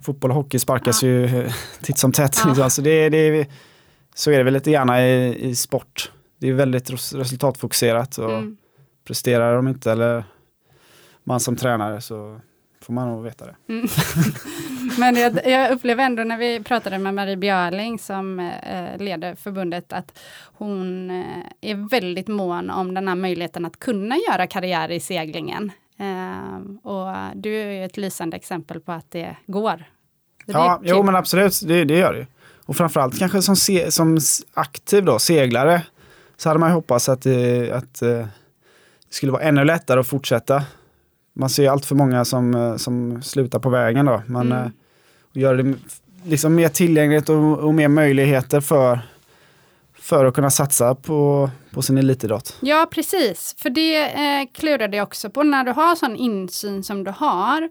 [0.01, 2.38] fotboll och hockey sparkas ju eh, titt som tätt.
[2.43, 2.49] Ja.
[2.49, 2.69] Liksom.
[2.69, 3.47] Så, det, det,
[4.15, 6.12] så är det väl lite grann i, i sport.
[6.39, 8.58] Det är väldigt res- resultatfokuserat och Mm.
[9.08, 10.23] presterar de inte eller
[11.23, 12.39] man som tränare så
[12.82, 13.56] får man nog veta det.
[13.73, 13.88] Mm.
[14.97, 19.93] Men jag, jag upplever ändå när vi pratade med Marie Björling som eh, leder förbundet
[19.93, 24.99] att hon eh, är väldigt mån om den här möjligheten att kunna göra karriär i
[24.99, 25.71] seglingen.
[25.99, 29.84] Eh, och du är ju ett lysande exempel på att det går.
[30.45, 32.25] Det Ja, jo men absolut, det, det gör det ju.
[32.65, 34.19] Och framförallt kanske som, se, som
[34.53, 35.82] aktiv då, seglare,
[36.38, 38.27] så hade man ju hoppats att, det, att eh, det
[39.10, 40.63] skulle vara ännu lättare att fortsätta.
[41.36, 44.21] Man ser allt för många som, eh, som slutar på vägen då.
[44.27, 44.71] Man Mm
[45.34, 45.76] göra det
[46.24, 49.00] liksom mer tillgängligt och, och mer möjligheter för,
[49.93, 52.58] för att kunna satsa på, på sin elitidrott.
[52.62, 53.56] Ja, precis.
[53.58, 57.69] För det eh, klurade jag också på när du har sån insyn som du har.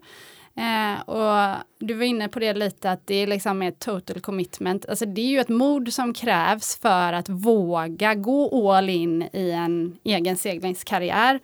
[0.55, 4.85] Eh, och du var inne på det lite att det är liksom ett total commitment.
[4.89, 9.51] Alltså det är ju ett mod som krävs för att våga gå all in i
[9.51, 11.39] en egen seglingskarriär.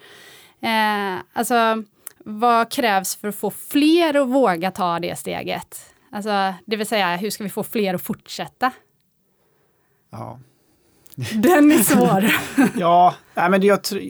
[0.62, 1.84] Eh, alltså
[2.26, 5.94] vad krävs för att få fler att våga ta det steget?
[6.12, 8.72] Alltså, det vill säga, hur ska vi få fler att fortsätta?
[10.12, 10.40] Ja,
[11.34, 12.26] Den är svår.
[12.80, 14.02] ja nej, men jag tror...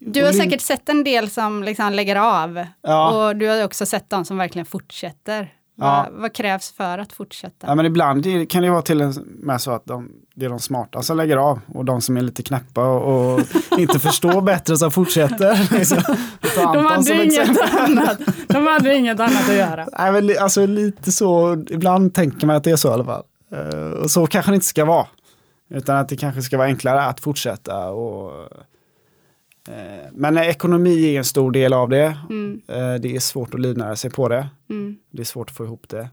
[0.00, 2.66] Du har säkert sett en del som liksom lägger av.
[2.82, 3.28] Ja.
[3.28, 5.54] Och du har också sett de som verkligen fortsätter.
[5.74, 6.06] Ja.
[6.10, 7.66] Vad, vad krävs för att fortsätta?
[7.66, 10.60] Ja, men ibland kan det vara till och med så att de, det är de
[10.60, 13.40] smarta som lägger av och de som är lite knäppa och,
[13.78, 15.72] inte förstår bättre som fortsätter.
[15.78, 15.98] Liksom.
[16.54, 18.18] De, hade inget annat.
[18.48, 19.88] de hade inget annat att göra.
[19.98, 23.22] Nej, men, alltså, lite så, ibland tänker man att det är så i alla fall.
[23.52, 25.06] Eh, och så kanske det inte ska vara.
[25.70, 27.90] Utan att det kanske ska vara enklare att fortsätta.
[27.90, 28.32] Och,
[29.68, 32.18] eh, men ekonomi är en stor del av det.
[32.30, 34.48] Mm, Eh, det är svårt att livnära sig på det.
[34.70, 34.96] mm.
[35.10, 36.08] Det är svårt att få ihop det.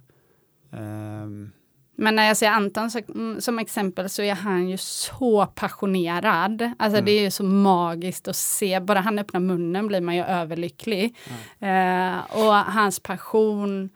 [0.73, 1.51] Ehm,
[1.95, 6.71] Men när jag ser Anton så, mm, som exempel så är han ju så passionerad.
[6.79, 10.23] Alltså det är ju så magiskt att se, bara han öppnar munnen blir man ju
[10.23, 11.15] överlycklig.
[11.59, 13.89] Eh, och hans passion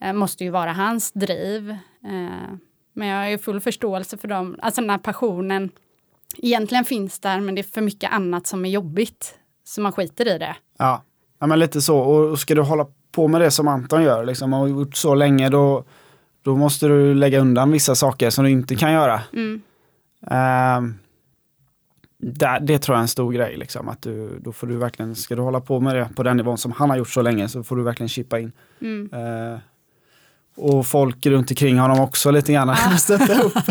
[0.00, 1.70] eh, måste ju vara hans driv.
[2.04, 2.54] Eh,
[2.92, 5.70] men jag har ju full förståelse för dem, alltså när passionen
[6.38, 9.34] egentligen finns där men det är för mycket annat som är jobbigt.
[9.64, 10.56] Så man skiter i det.
[10.78, 11.02] Ja,
[11.40, 11.98] ja men lite så.
[11.98, 15.14] Och ska du hålla på med det som Anton gör, liksom, och har gjort så
[15.14, 15.84] länge, då,
[16.42, 19.20] då måste du lägga undan vissa saker som du inte kan göra.
[19.32, 19.62] Mm.
[20.30, 20.94] Ehm,
[22.18, 25.14] där, det tror jag är en stor grej, liksom, att du, då får du verkligen,
[25.14, 27.48] ska du hålla på med det på den nivån som han har gjort så länge,
[27.48, 28.52] så får du verkligen chippa in.
[28.80, 29.10] Mm.
[29.12, 29.58] Ehm,
[30.56, 33.54] och folk runt omkring honom också lite grann, stötta upp.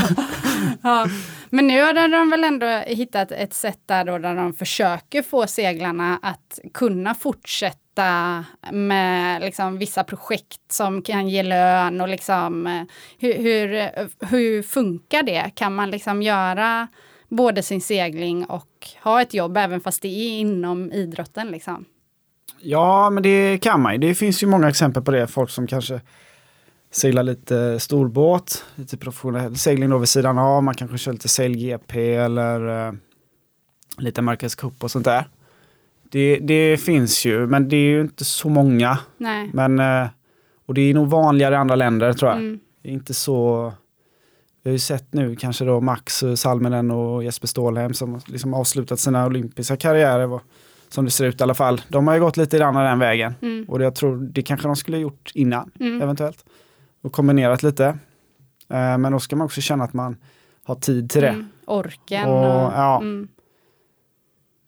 [0.84, 1.08] Ja,
[1.50, 5.48] men nu har de väl ändå hittat ett sätt där, då, där de försöker få
[5.48, 7.81] seglarna att kunna fortsätta
[8.72, 12.84] med liksom, vissa projekt som kan ge lön och liksom, eh,
[13.20, 15.52] hur, hur, eh, hur funkar det?
[15.56, 16.88] Kan man liksom göra
[17.30, 21.48] både sin segling och ha ett jobb även fast det är inom idrotten?
[21.48, 21.86] Liksom?
[22.62, 23.98] Ja, men det kan man ju.
[23.98, 25.28] Det finns ju många exempel på det.
[25.28, 26.02] Folk som kanske
[26.92, 30.64] seglar lite storbåt, lite professionell segling då vid sidan av.
[30.64, 32.94] Man kanske kör lite sälj-GP eller uh,
[33.98, 35.26] lite Marcus Cup och sånt där.
[36.12, 38.98] Det, det finns ju, men det är ju inte så många.
[39.18, 39.50] Nej.
[39.54, 40.08] Men, eh,
[40.66, 42.40] och det är nog vanligare i andra länder tror jag.
[42.40, 42.60] Mm.
[42.84, 43.74] Det är inte så...
[44.64, 49.00] Vi har ju sett nu kanske då Max Salminen och Jesper Stålhem som liksom avslutat
[49.00, 50.40] sina olympiska karriärer.
[50.90, 51.82] Som det ser ut i alla fall.
[51.88, 53.34] De har ju gått lite grann den vägen.
[53.42, 53.66] Mm.
[53.68, 56.02] Och jag tror det kanske de skulle ha gjort innan Mm.
[56.02, 56.46] eventuellt.
[57.04, 57.86] Och kombinerat lite.
[58.70, 60.18] Eh, men då ska man också känna att man
[60.64, 61.28] har tid till det.
[61.30, 61.46] Mm.
[61.66, 62.30] Orken.
[62.30, 63.02] Och, Och, ja.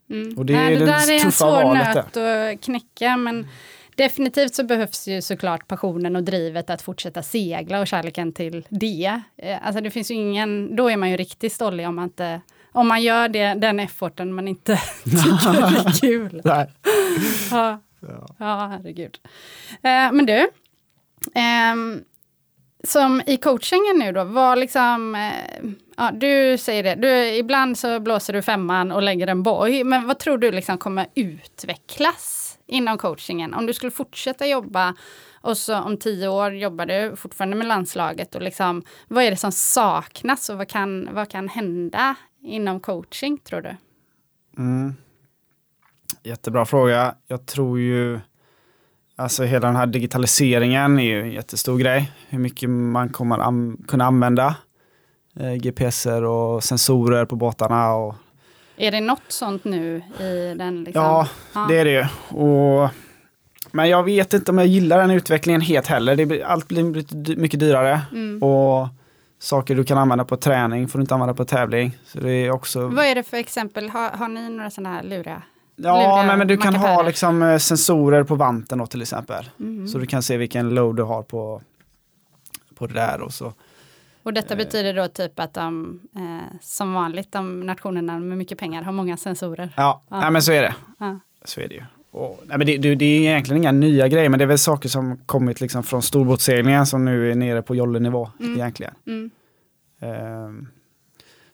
[0.09, 0.37] Mm.
[0.37, 3.47] Och det Nej, är det det där är en svår nöt att knäcka, men
[3.95, 9.21] definitivt så behövs ju såklart passionen och drivet att fortsätta segla och kärleken till det.
[9.37, 12.41] Eh, Alltså det finns ju ingen, då är man ju riktigt stollig om man inte
[12.75, 16.41] om man gör det, den efforten man inte tycker det är kul.
[16.43, 16.69] Nej.
[17.51, 17.79] ja.
[18.39, 19.17] ja, herregud.
[19.71, 20.49] Eh, men du,
[21.35, 22.03] ehm,
[22.87, 27.99] som i coachingen nu då, var liksom, eh, ja, du säger det, du, ibland så
[27.99, 32.97] blåser du femman och lägger en boj, men vad tror du liksom kommer utvecklas inom
[32.97, 33.53] coachingen?
[33.53, 34.95] Om du skulle fortsätta jobba
[35.41, 39.37] och så om tio år jobbar du fortfarande med landslaget och liksom, vad är det
[39.37, 43.75] som saknas och vad kan, vad kan hända inom coaching tror du?
[44.57, 44.93] Mm.
[46.23, 47.15] Jättebra fråga.
[47.27, 48.19] Jag tror ju,
[49.15, 52.11] alltså hela den här digitaliseringen är ju en jättestor grej.
[52.29, 54.55] Hur mycket man kommer an kunna använda
[55.39, 57.93] eh, GPSer och sensorer på båtarna.
[57.93, 58.15] Och,
[58.77, 60.83] är det något sånt nu i den?
[60.83, 61.03] Liksom?
[61.03, 62.05] Ja, ja, det är det ju.
[62.39, 62.89] Och,
[63.71, 66.15] men jag vet inte om jag gillar den utvecklingen helt heller.
[66.15, 68.01] Det blir, allt blir mycket dyrare.
[68.11, 68.43] Mm.
[68.43, 68.87] Och
[69.39, 71.97] saker du kan använda på träning får du inte använda på tävling.
[72.05, 72.87] Så det är också...
[72.87, 73.89] Vad är det för exempel?
[73.89, 75.41] Har, har ni några sådana här luriga?
[75.75, 79.49] Ja, men, men du kan ha liksom eh, sensorer på vanten då, till exempel.
[79.59, 79.87] Mm.
[79.87, 81.61] Så du kan se vilken load du har på,
[82.75, 83.21] på det där.
[83.21, 83.53] Och, så.
[84.23, 84.57] och detta eh.
[84.57, 89.17] betyder då typ att de, eh, som vanligt, de nationerna med mycket pengar har många
[89.17, 89.73] sensorer?
[89.77, 90.19] Ja, ja.
[90.19, 90.75] Nej, men så är det.
[90.97, 91.19] Ja.
[91.45, 91.83] Så är det ju.
[92.11, 94.57] Och, nej, men det, det, det, är egentligen inga nya grejer, men det är väl
[94.57, 98.53] saker som kommit liksom från storbåtsseglingen som nu är nere på jollenivå mm.
[98.53, 98.93] egentligen.
[99.07, 99.31] Mm.
[99.99, 100.67] Um,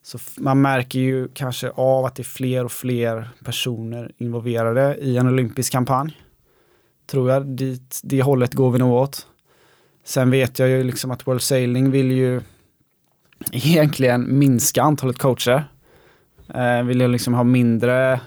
[0.03, 5.17] så man märker ju kanske av att det är fler och fler personer involverade i
[5.17, 6.21] en olympisk kampanj.
[7.05, 9.27] Tror jag, dit, det hållet går vi nog åt.
[10.03, 12.41] Sen vet jag ju liksom att World Sailing vill ju
[13.51, 15.63] egentligen minska antalet coacher.
[16.53, 18.19] Eh, vill ju liksom ha mindre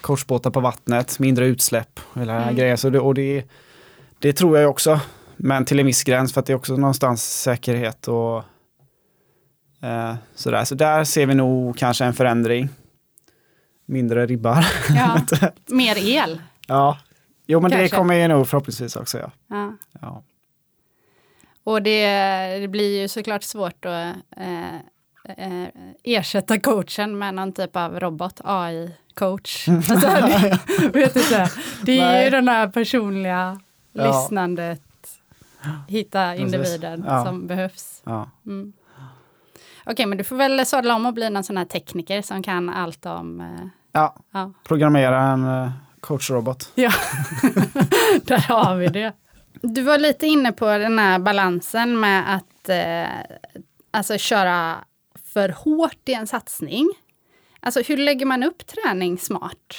[0.00, 2.56] korsbåtar på vattnet, mindre utsläpp och hela mm.
[2.56, 2.78] grejen.
[2.78, 3.44] Så det, och det,
[4.18, 5.00] det tror jag också.
[5.36, 8.44] Men till en viss gräns för att det är också någonstans säkerhet och
[9.82, 10.64] eh, sådär.
[10.64, 12.68] Så där ser vi nog kanske en förändring.
[13.86, 14.66] Mindre ribbar.
[14.96, 15.20] Ja,
[15.66, 16.42] mer el.
[16.66, 16.98] Ja,
[17.46, 17.84] jo men kanske.
[17.84, 19.18] det kommer ju nog förhoppningsvis också.
[19.18, 19.30] Ja.
[19.48, 19.76] ja.
[20.00, 20.22] ja.
[21.64, 22.08] Och det,
[22.58, 24.74] det, blir ju såklart svårt att eh,
[25.36, 25.68] eh,
[26.04, 29.68] ersätta coachen med någon typ av robot, AI-coach.
[29.90, 30.08] Alltså,
[30.92, 31.50] det, vet inte,
[31.82, 32.24] det är Nej.
[32.24, 33.60] ju den här personliga
[33.92, 34.06] ja.
[34.06, 34.82] lyssnandet,
[35.88, 37.24] hitta individen ja.
[37.24, 38.02] som behövs.
[38.46, 38.72] Mm.
[39.88, 42.42] Okej, okay, men du får väl sadla om och bli någon sån här tekniker som
[42.42, 43.40] kan allt om...
[43.40, 44.52] Eh, ja, ja.
[44.64, 45.70] programmera en uh,
[46.00, 46.72] coachrobot.
[46.74, 46.90] Ja,
[48.22, 49.12] där har vi det.
[49.62, 53.38] Du var lite inne på den här balansen med att eh,
[53.90, 54.76] alltså köra
[55.24, 56.88] för hårt i en satsning.
[57.60, 59.74] Alltså hur lägger man upp träning smart?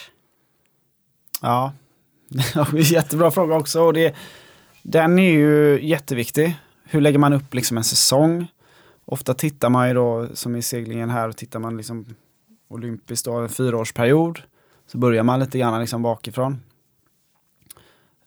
[1.41, 1.73] Ja,
[2.73, 3.81] jättebra fråga också.
[3.81, 4.15] Och det,
[4.83, 6.59] den är ju jätteviktig.
[6.83, 8.47] Hur lägger man upp liksom en säsong?
[9.11, 12.05] Ofta tittar man ju då, som i seglingen här, tittar man liksom
[12.67, 14.41] olympiskt då, en fyraårsperiod.
[14.87, 16.61] Så börjar man lite grann liksom bakifrån.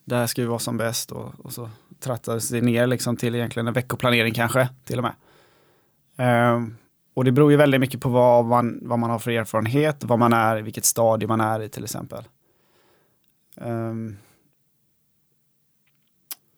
[0.05, 1.69] Där ska vi vara som bäst och, och så
[1.99, 5.05] trattades det ner liksom till egentligen en veckoplanering kanske till och
[6.17, 6.55] med.
[6.55, 6.77] Um,
[7.13, 10.19] och det beror ju väldigt mycket på vad man, vad man har för erfarenhet, vad
[10.19, 12.23] man är, vilket stadie man är i till exempel.
[13.55, 14.17] Um,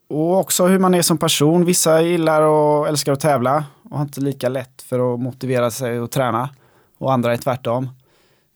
[0.08, 1.64] och också hur man är som person.
[1.64, 6.00] Vissa gillar och älskar att tävla och har inte lika lätt för att motivera sig
[6.00, 6.50] och träna.
[6.98, 7.88] Och andra är tvärtom.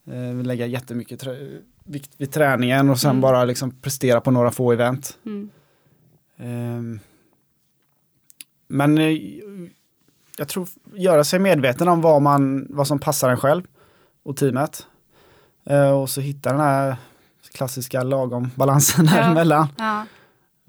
[0.06, 1.26] Eh, vill lägga jättemycket
[1.84, 3.20] vikt vid träningen och sen mm.
[3.20, 5.18] bara liksom prestera på några få event.
[5.26, 5.50] Mm.
[6.36, 7.00] Um,
[8.68, 9.18] men eh,
[10.36, 13.62] jag tror göra sig medveten om vad, man, vad som passar en själv
[14.22, 14.86] och teamet.
[15.70, 16.96] Uh, och så hitta den här
[17.52, 19.16] klassiska lagom balansen ja.
[19.16, 19.68] däremellan.
[19.78, 20.06] Ja.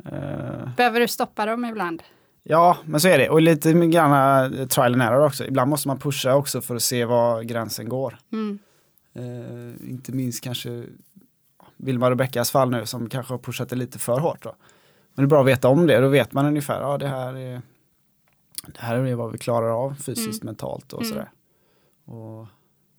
[0.05, 2.03] Uh, Behöver du stoppa dem ibland?
[2.43, 3.29] Ja, men så är det.
[3.29, 5.45] Och lite grann uh, trial and error också.
[5.45, 8.17] Ibland måste man pusha också för att se var gränsen går.
[8.31, 8.59] Mm.
[9.19, 10.83] Uh, inte minst kanske
[11.77, 14.43] Vilma Rebeckas fall nu som kanske har pushat det lite för hårt.
[14.43, 14.55] Då.
[15.13, 17.33] Men det är bra att veta om det, då vet man ungefär, ja det här
[17.33, 17.61] är,
[18.65, 20.51] det här är vad vi klarar av fysiskt, mm.
[20.51, 21.13] mentalt och mm.
[21.13, 21.31] sådär.
[22.05, 22.47] Och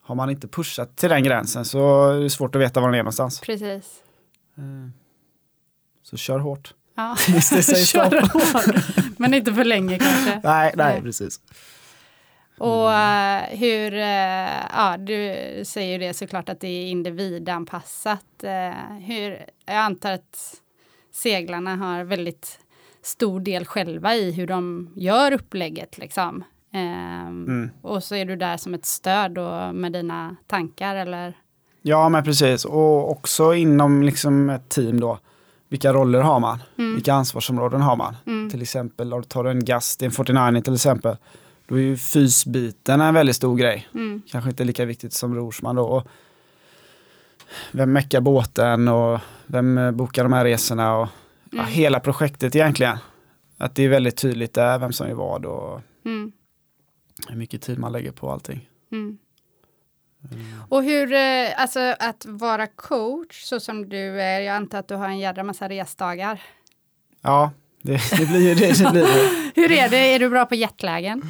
[0.00, 2.94] har man inte pushat till den gränsen så är det svårt att veta var den
[2.94, 3.40] är någonstans.
[3.40, 4.02] Precis.
[6.02, 6.74] Så kör hårt.
[6.94, 7.16] Ja,
[9.16, 10.40] Men inte för länge kanske.
[10.44, 11.40] Nej, nej, precis.
[12.58, 15.34] Och uh, hur, uh, ja du
[15.64, 18.26] säger ju det såklart att det är individanpassat.
[18.44, 20.54] Uh, hur, jag antar att
[21.12, 22.58] seglarna har väldigt
[23.02, 26.44] stor del själva i hur de gör upplägget liksom.
[26.74, 27.70] Um, mm.
[27.82, 31.34] Och så är du där som ett stöd då med dina tankar eller?
[31.82, 35.18] Ja men precis och också inom liksom ett team då
[35.72, 36.62] vilka roller har man?
[36.78, 36.94] Mm.
[36.94, 38.16] Vilka ansvarsområden har man?
[38.26, 38.50] Mm.
[38.50, 41.16] Till exempel, tar du en gast i en 49 till exempel,
[41.66, 43.88] då är ju fysbiten en väldigt stor grej.
[43.94, 44.22] Mm.
[44.30, 45.82] Kanske inte lika viktigt som rorsman då.
[45.84, 46.06] Och
[47.72, 51.08] vem meckar båten och vem eh, bokar de här resorna och
[51.50, 51.66] ja, Mm.
[51.72, 52.98] hela projektet egentligen.
[53.58, 56.32] Att det är väldigt tydligt där vem som gör vad och Mm.
[57.28, 58.68] hur mycket tid man lägger på allting.
[58.92, 59.18] Mm.
[60.68, 64.94] Och hur, eh, alltså att vara coach så som du är, jag antar att du
[64.94, 66.42] har en jädra massa resdagar.
[67.22, 67.50] Ja,
[67.82, 68.84] det, det blir ju det.
[68.84, 69.50] det, blir det.
[69.60, 71.22] Hur är det, är du bra på hjärtlägen?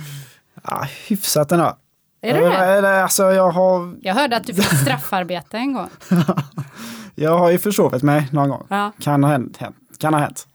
[0.64, 1.76] Ja, hyfsat ändå.
[2.20, 2.56] Är du det?
[2.56, 5.88] Eller, alltså, jag, har, Jag hörde att du fick straffarbete en gång.
[7.14, 8.66] jag har ju försovit mig någon gång.
[8.70, 9.58] Ja, Kan ha hänt.
[9.98, 10.46] kan ha hänt.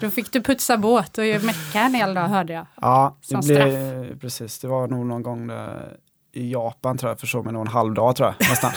[0.00, 2.66] då fick du putsa båt och mecka en hel dag hörde jag.
[2.80, 4.58] Ja, det blev, precis.
[4.58, 5.96] Det var nog någon gång där,
[6.34, 8.48] i Japan tror jag, försov mig nog en halv dag tror jag.
[8.48, 8.72] Nästan.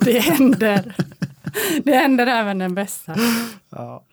[0.00, 0.94] Det händer.
[1.84, 3.14] Det händer även den bästa.
[3.70, 4.04] ja.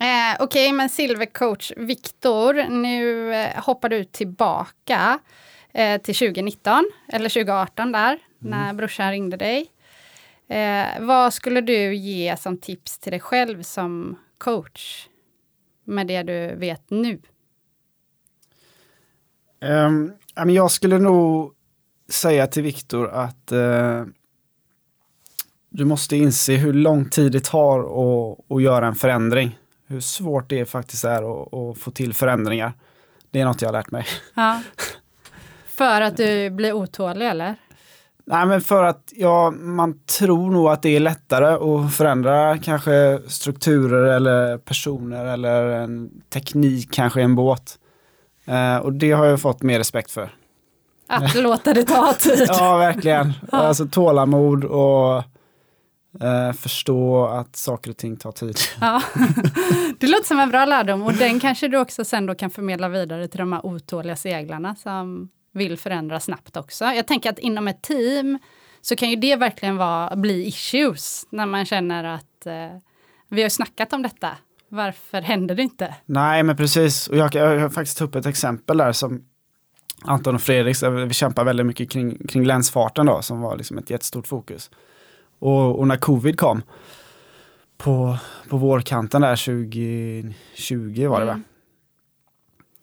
[0.00, 5.18] Eh, Okej, men silvercoach Viktor, nu eh, hoppar du tillbaka
[5.72, 9.66] eh, till 2019, eller 2018 där, när brorsan ringde dig.
[10.48, 15.08] Eh, vad skulle du ge som tips till dig själv som coach
[15.84, 17.20] med det du vet nu?
[19.60, 21.54] Ja, men jag skulle nog
[22.08, 24.04] säga till Viktor att eh,
[25.70, 29.58] du måste inse hur lång tid det tar att, att göra en förändring.
[29.86, 32.72] Hur svårt det faktiskt är att, att få till förändringar.
[33.30, 34.06] Det är något jag har lärt mig.
[34.34, 34.62] Ja.
[35.66, 37.56] För att du blir otålig eller?
[38.30, 43.20] Nej, men för att ja, man tror nog att det är lättare att förändra kanske
[43.26, 47.78] strukturer eller personer eller en teknik kanske i en båt.
[48.44, 50.37] Eh, och det har jag fått mer respekt för.
[51.08, 52.44] Att låta det ta tid.
[52.48, 53.32] Ja, verkligen.
[53.52, 55.16] Alltså tålamod och
[56.22, 58.56] eh, förstå att saker och ting tar tid.
[58.80, 59.02] Ja.
[59.98, 62.88] Det låter som en bra lärdom och den kanske du också sen då kan förmedla
[62.88, 66.84] vidare till de här otåliga seglarna som vill förändra snabbt också.
[66.84, 68.38] Jag tänker att inom ett team
[68.80, 72.52] så kan ju det verkligen vara, bli issues när man känner att eh,
[73.28, 74.30] vi har snackat om detta.
[74.70, 75.94] Varför händer det inte?
[76.06, 77.08] Nej, men precis.
[77.08, 79.22] Och jag, kan- jag har faktiskt upp ett exempel där som
[80.02, 83.90] Anton och Fredrik, vi kämpar väldigt mycket kring, kring länsfarten då, som var liksom ett
[83.90, 84.70] jättestort fokus.
[85.38, 86.62] Och, och när covid kom
[87.78, 88.18] på,
[88.48, 91.40] på vårkanten där 2020 var det va?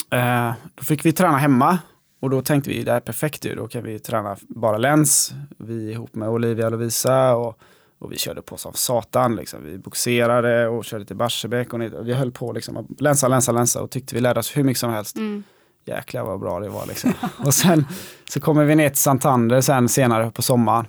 [0.10, 1.80] Eh, då fick vi träna hemma
[2.20, 5.34] och då tänkte vi det här är perfekt ju, då kan vi träna bara läns.
[5.58, 7.60] Vi ihop med Olivia och Lovisa och,
[8.00, 9.36] och vi körde på som satan.
[9.36, 9.64] Liksom.
[9.64, 13.82] Vi boxerade och körde till Barsebäck och vi höll på liksom att länsa, länsa, länsa
[13.82, 15.18] och tyckte vi lärde oss hur mycket som helst.
[15.18, 15.44] Mm.
[15.86, 17.14] Jäklar vad bra det var liksom.
[17.46, 17.86] och sen
[18.30, 20.86] så kommer vi ner till Santander sen senare på sommaren.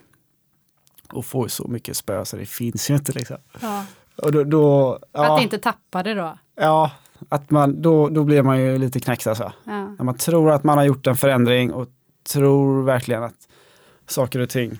[1.12, 3.36] Och får så mycket spö så det finns ju inte liksom.
[3.60, 3.84] Ja.
[4.16, 6.38] Och då, då ja, Att inte tappa det då.
[6.56, 6.90] ja,
[7.28, 9.52] att man, då, då blir man ju lite knäckt alltså.
[9.64, 9.86] Ja.
[9.98, 11.88] När man tror att man har gjort en förändring och
[12.32, 13.48] tror verkligen att
[14.06, 14.78] saker och ting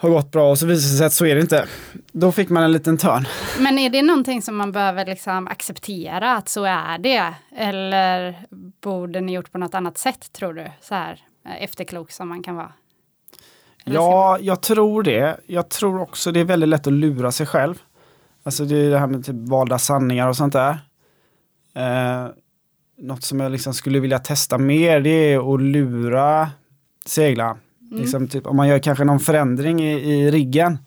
[0.00, 1.66] har gått bra och så visar det sig att så är det inte.
[2.12, 3.24] Då fick man en liten törn.
[3.58, 7.34] Men är det någonting som man behöver liksom acceptera att så är det?
[7.56, 8.38] Eller
[8.82, 10.66] borde ni gjort på något annat sätt tror du?
[10.80, 12.72] Så här eh, efterklok som man kan vara.
[13.84, 15.40] Eller Ja, jag tror det.
[15.46, 17.74] Jag tror också det är väldigt lätt att lura sig själv.
[18.42, 20.78] Alltså det är det här med typ valda sanningar och sånt där.
[21.74, 22.26] Eh,
[22.98, 26.50] något som jag liksom skulle vilja testa mer det är att lura
[27.06, 27.56] seglaren.
[27.90, 28.02] Mm.
[28.02, 30.78] Liksom typ, om man gör kanske någon förändring i, i riggen.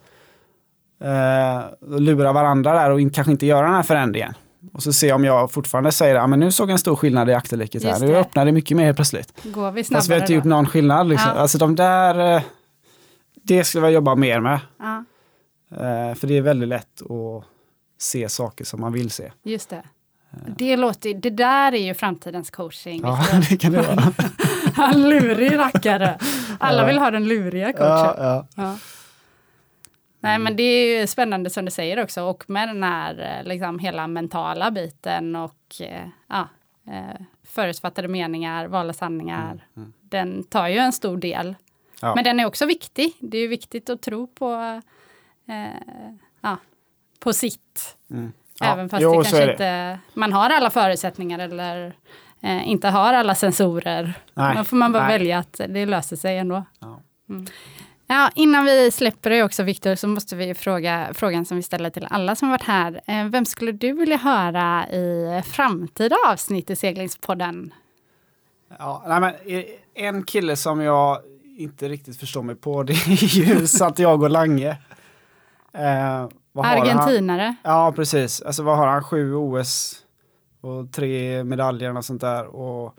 [1.03, 1.63] Eh,
[1.99, 4.33] lura varandra där och in, kanske inte göra den här förändringen.
[4.73, 7.33] Och så se om jag fortfarande säger att nu såg jag en stor skillnad i
[7.33, 7.99] akterliket här.
[7.99, 9.43] Nu öppnar det mycket mer helt plötsligt.
[9.43, 10.49] Går vi Fast vi har snabbare inte gjort då?
[10.49, 11.07] någon skillnad.
[11.07, 11.31] Liksom.
[11.35, 11.41] Ja.
[11.41, 12.41] Alltså de där, eh,
[13.33, 14.59] det skulle jag jobba mer med.
[14.79, 15.03] Ja,
[15.71, 17.43] Eh, för det är väldigt lätt att
[17.99, 19.31] se saker som man vill se.
[19.43, 19.83] just det.
[20.57, 23.01] Det, låter, det där är ju framtidens coaching.
[23.03, 23.49] Ja, Viktor.
[23.49, 24.13] det kan det vara.
[24.75, 26.17] Han lurig rackare.
[26.59, 27.87] Alla vill ha den luriga coachen.
[27.87, 28.45] ja, ja.
[28.55, 28.77] Ja.
[30.19, 33.47] Nej men det är ju spännande som du säger också och med den här eh,
[33.47, 36.47] liksom hela mentala biten och eh, ja,
[36.87, 39.67] eh, förutfattade meningar, valda sanningar.
[40.01, 41.45] Den tar ju en stor del.
[41.47, 41.55] Mm,
[42.01, 42.15] Ja.
[42.15, 43.13] Men den är också viktig.
[43.19, 44.81] Det är ju viktigt att tro på,
[45.47, 46.57] eh, ja,
[47.19, 47.97] på sitt.
[48.11, 48.31] Mm.
[48.61, 51.93] Även fast jo, det kanske inte man har alla förutsättningar eller
[52.43, 54.13] eh, inte har alla sensorer.
[54.33, 55.17] Nej, Då får man bara nej.
[55.17, 56.63] välja att det löser sig ändå.
[56.79, 56.99] Ja.
[57.29, 57.45] Mm.
[58.07, 61.89] Ja, innan vi släpper det också Viktor så måste vi fråga frågan som vi ställer
[61.89, 63.01] till alla som varit här.
[63.07, 67.73] Eh, Vem skulle du vilja höra i framtida avsnitt i Seglingspodden?
[68.79, 69.33] Ja, nej, men
[69.95, 71.19] en kille som jag
[71.57, 74.77] inte riktigt förstår mig på det är ju Santiago Lange.
[75.73, 76.27] Eh?
[76.55, 77.55] Argentinare.
[77.63, 78.41] Ja, precis.
[78.41, 79.03] Alltså vad har han?
[79.03, 80.02] Sju OS
[80.63, 82.45] och tre medaljer och sånt där.
[82.55, 82.95] Och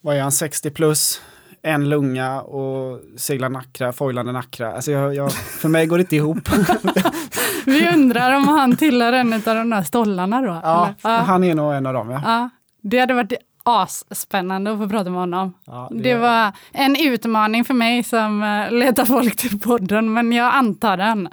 [0.00, 0.32] vad är han?
[0.32, 1.22] 60 plus.
[1.62, 4.72] en lunga och segla nackra, foilande nackra.
[4.72, 6.48] Alltså jag, jag, för mig går det inte ihop.
[7.66, 10.60] Vi undrar om han tillhör en av de där stollarna då?
[10.62, 11.18] Ja, eller?
[11.18, 12.10] han är nog en av dem.
[12.10, 12.20] Ja.
[12.24, 12.50] ja.
[12.82, 13.32] Det hade varit
[13.62, 15.54] asspännande att få prata med honom.
[15.64, 16.02] Ja, det...
[16.02, 20.96] det- var en utmaning för mig som eh, letar folk till podden, men jag antar
[20.96, 21.28] den.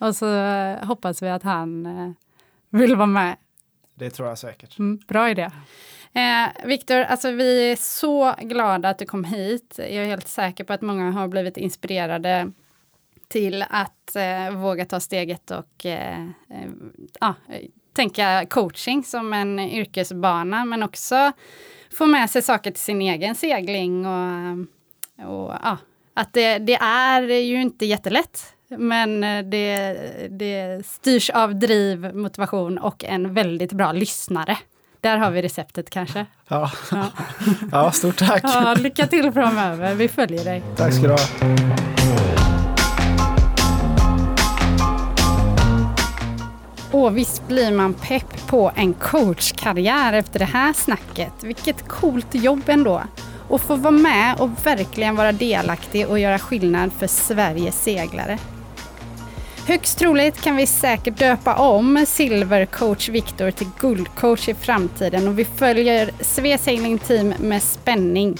[0.00, 2.10] Och så eh, hoppas vi att han eh,
[2.70, 3.36] vill vara med.
[3.98, 4.78] Det tror jag säkert.
[4.78, 5.50] Mm, bra idé.
[6.12, 9.74] Eh, Viktor, alltså vi är så glada att du kom hit.
[9.78, 12.52] Jag är helt säker på att många har blivit inspirerade
[13.28, 16.22] till att eh, våga ta steget och eh,
[17.20, 17.30] eh,
[17.92, 21.32] tänka coaching som en yrkesbana, men också
[21.90, 24.06] få med sig saker till sin egen segling.
[24.06, 24.58] Och,
[25.16, 25.76] och ah,
[26.14, 29.96] att det, det är ju inte jättelätt, men eh, det,
[30.30, 34.58] det styrs av driv, motivation och en väldigt bra lyssnare.
[35.00, 36.26] Där har vi receptet kanske.
[36.48, 37.06] Ja, Ja.
[37.72, 38.40] ja stort tack.
[38.44, 40.62] Ja, lycka till framöver, vi följer dig.
[40.76, 41.18] Tack ska du ha.
[46.92, 51.32] Och visst blir man pepp på en coachkarriär efter det här snacket.
[51.44, 53.02] Vilket coolt jobb ändå.
[53.48, 58.38] Och få vara med och verkligen vara delaktig och göra skillnad för Sveriges seglare.
[59.68, 65.44] Högst troligt kan vi säkert döpa om silvercoach Viktor till guldcoach i framtiden och vi
[65.44, 68.36] följer Svea Sailing Team med spänning.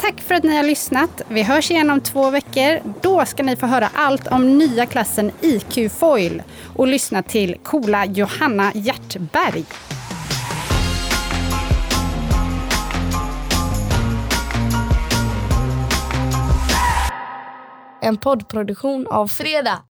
[0.00, 1.22] Tack för att ni har lyssnat.
[1.28, 2.80] Vi hörs igen om två veckor.
[3.00, 6.42] Då ska ni få höra allt om nya klassen IQ Foil
[6.76, 9.64] och lyssna till coola Johanna Hjertberg.
[18.00, 19.82] En poddproduktion av Fredag.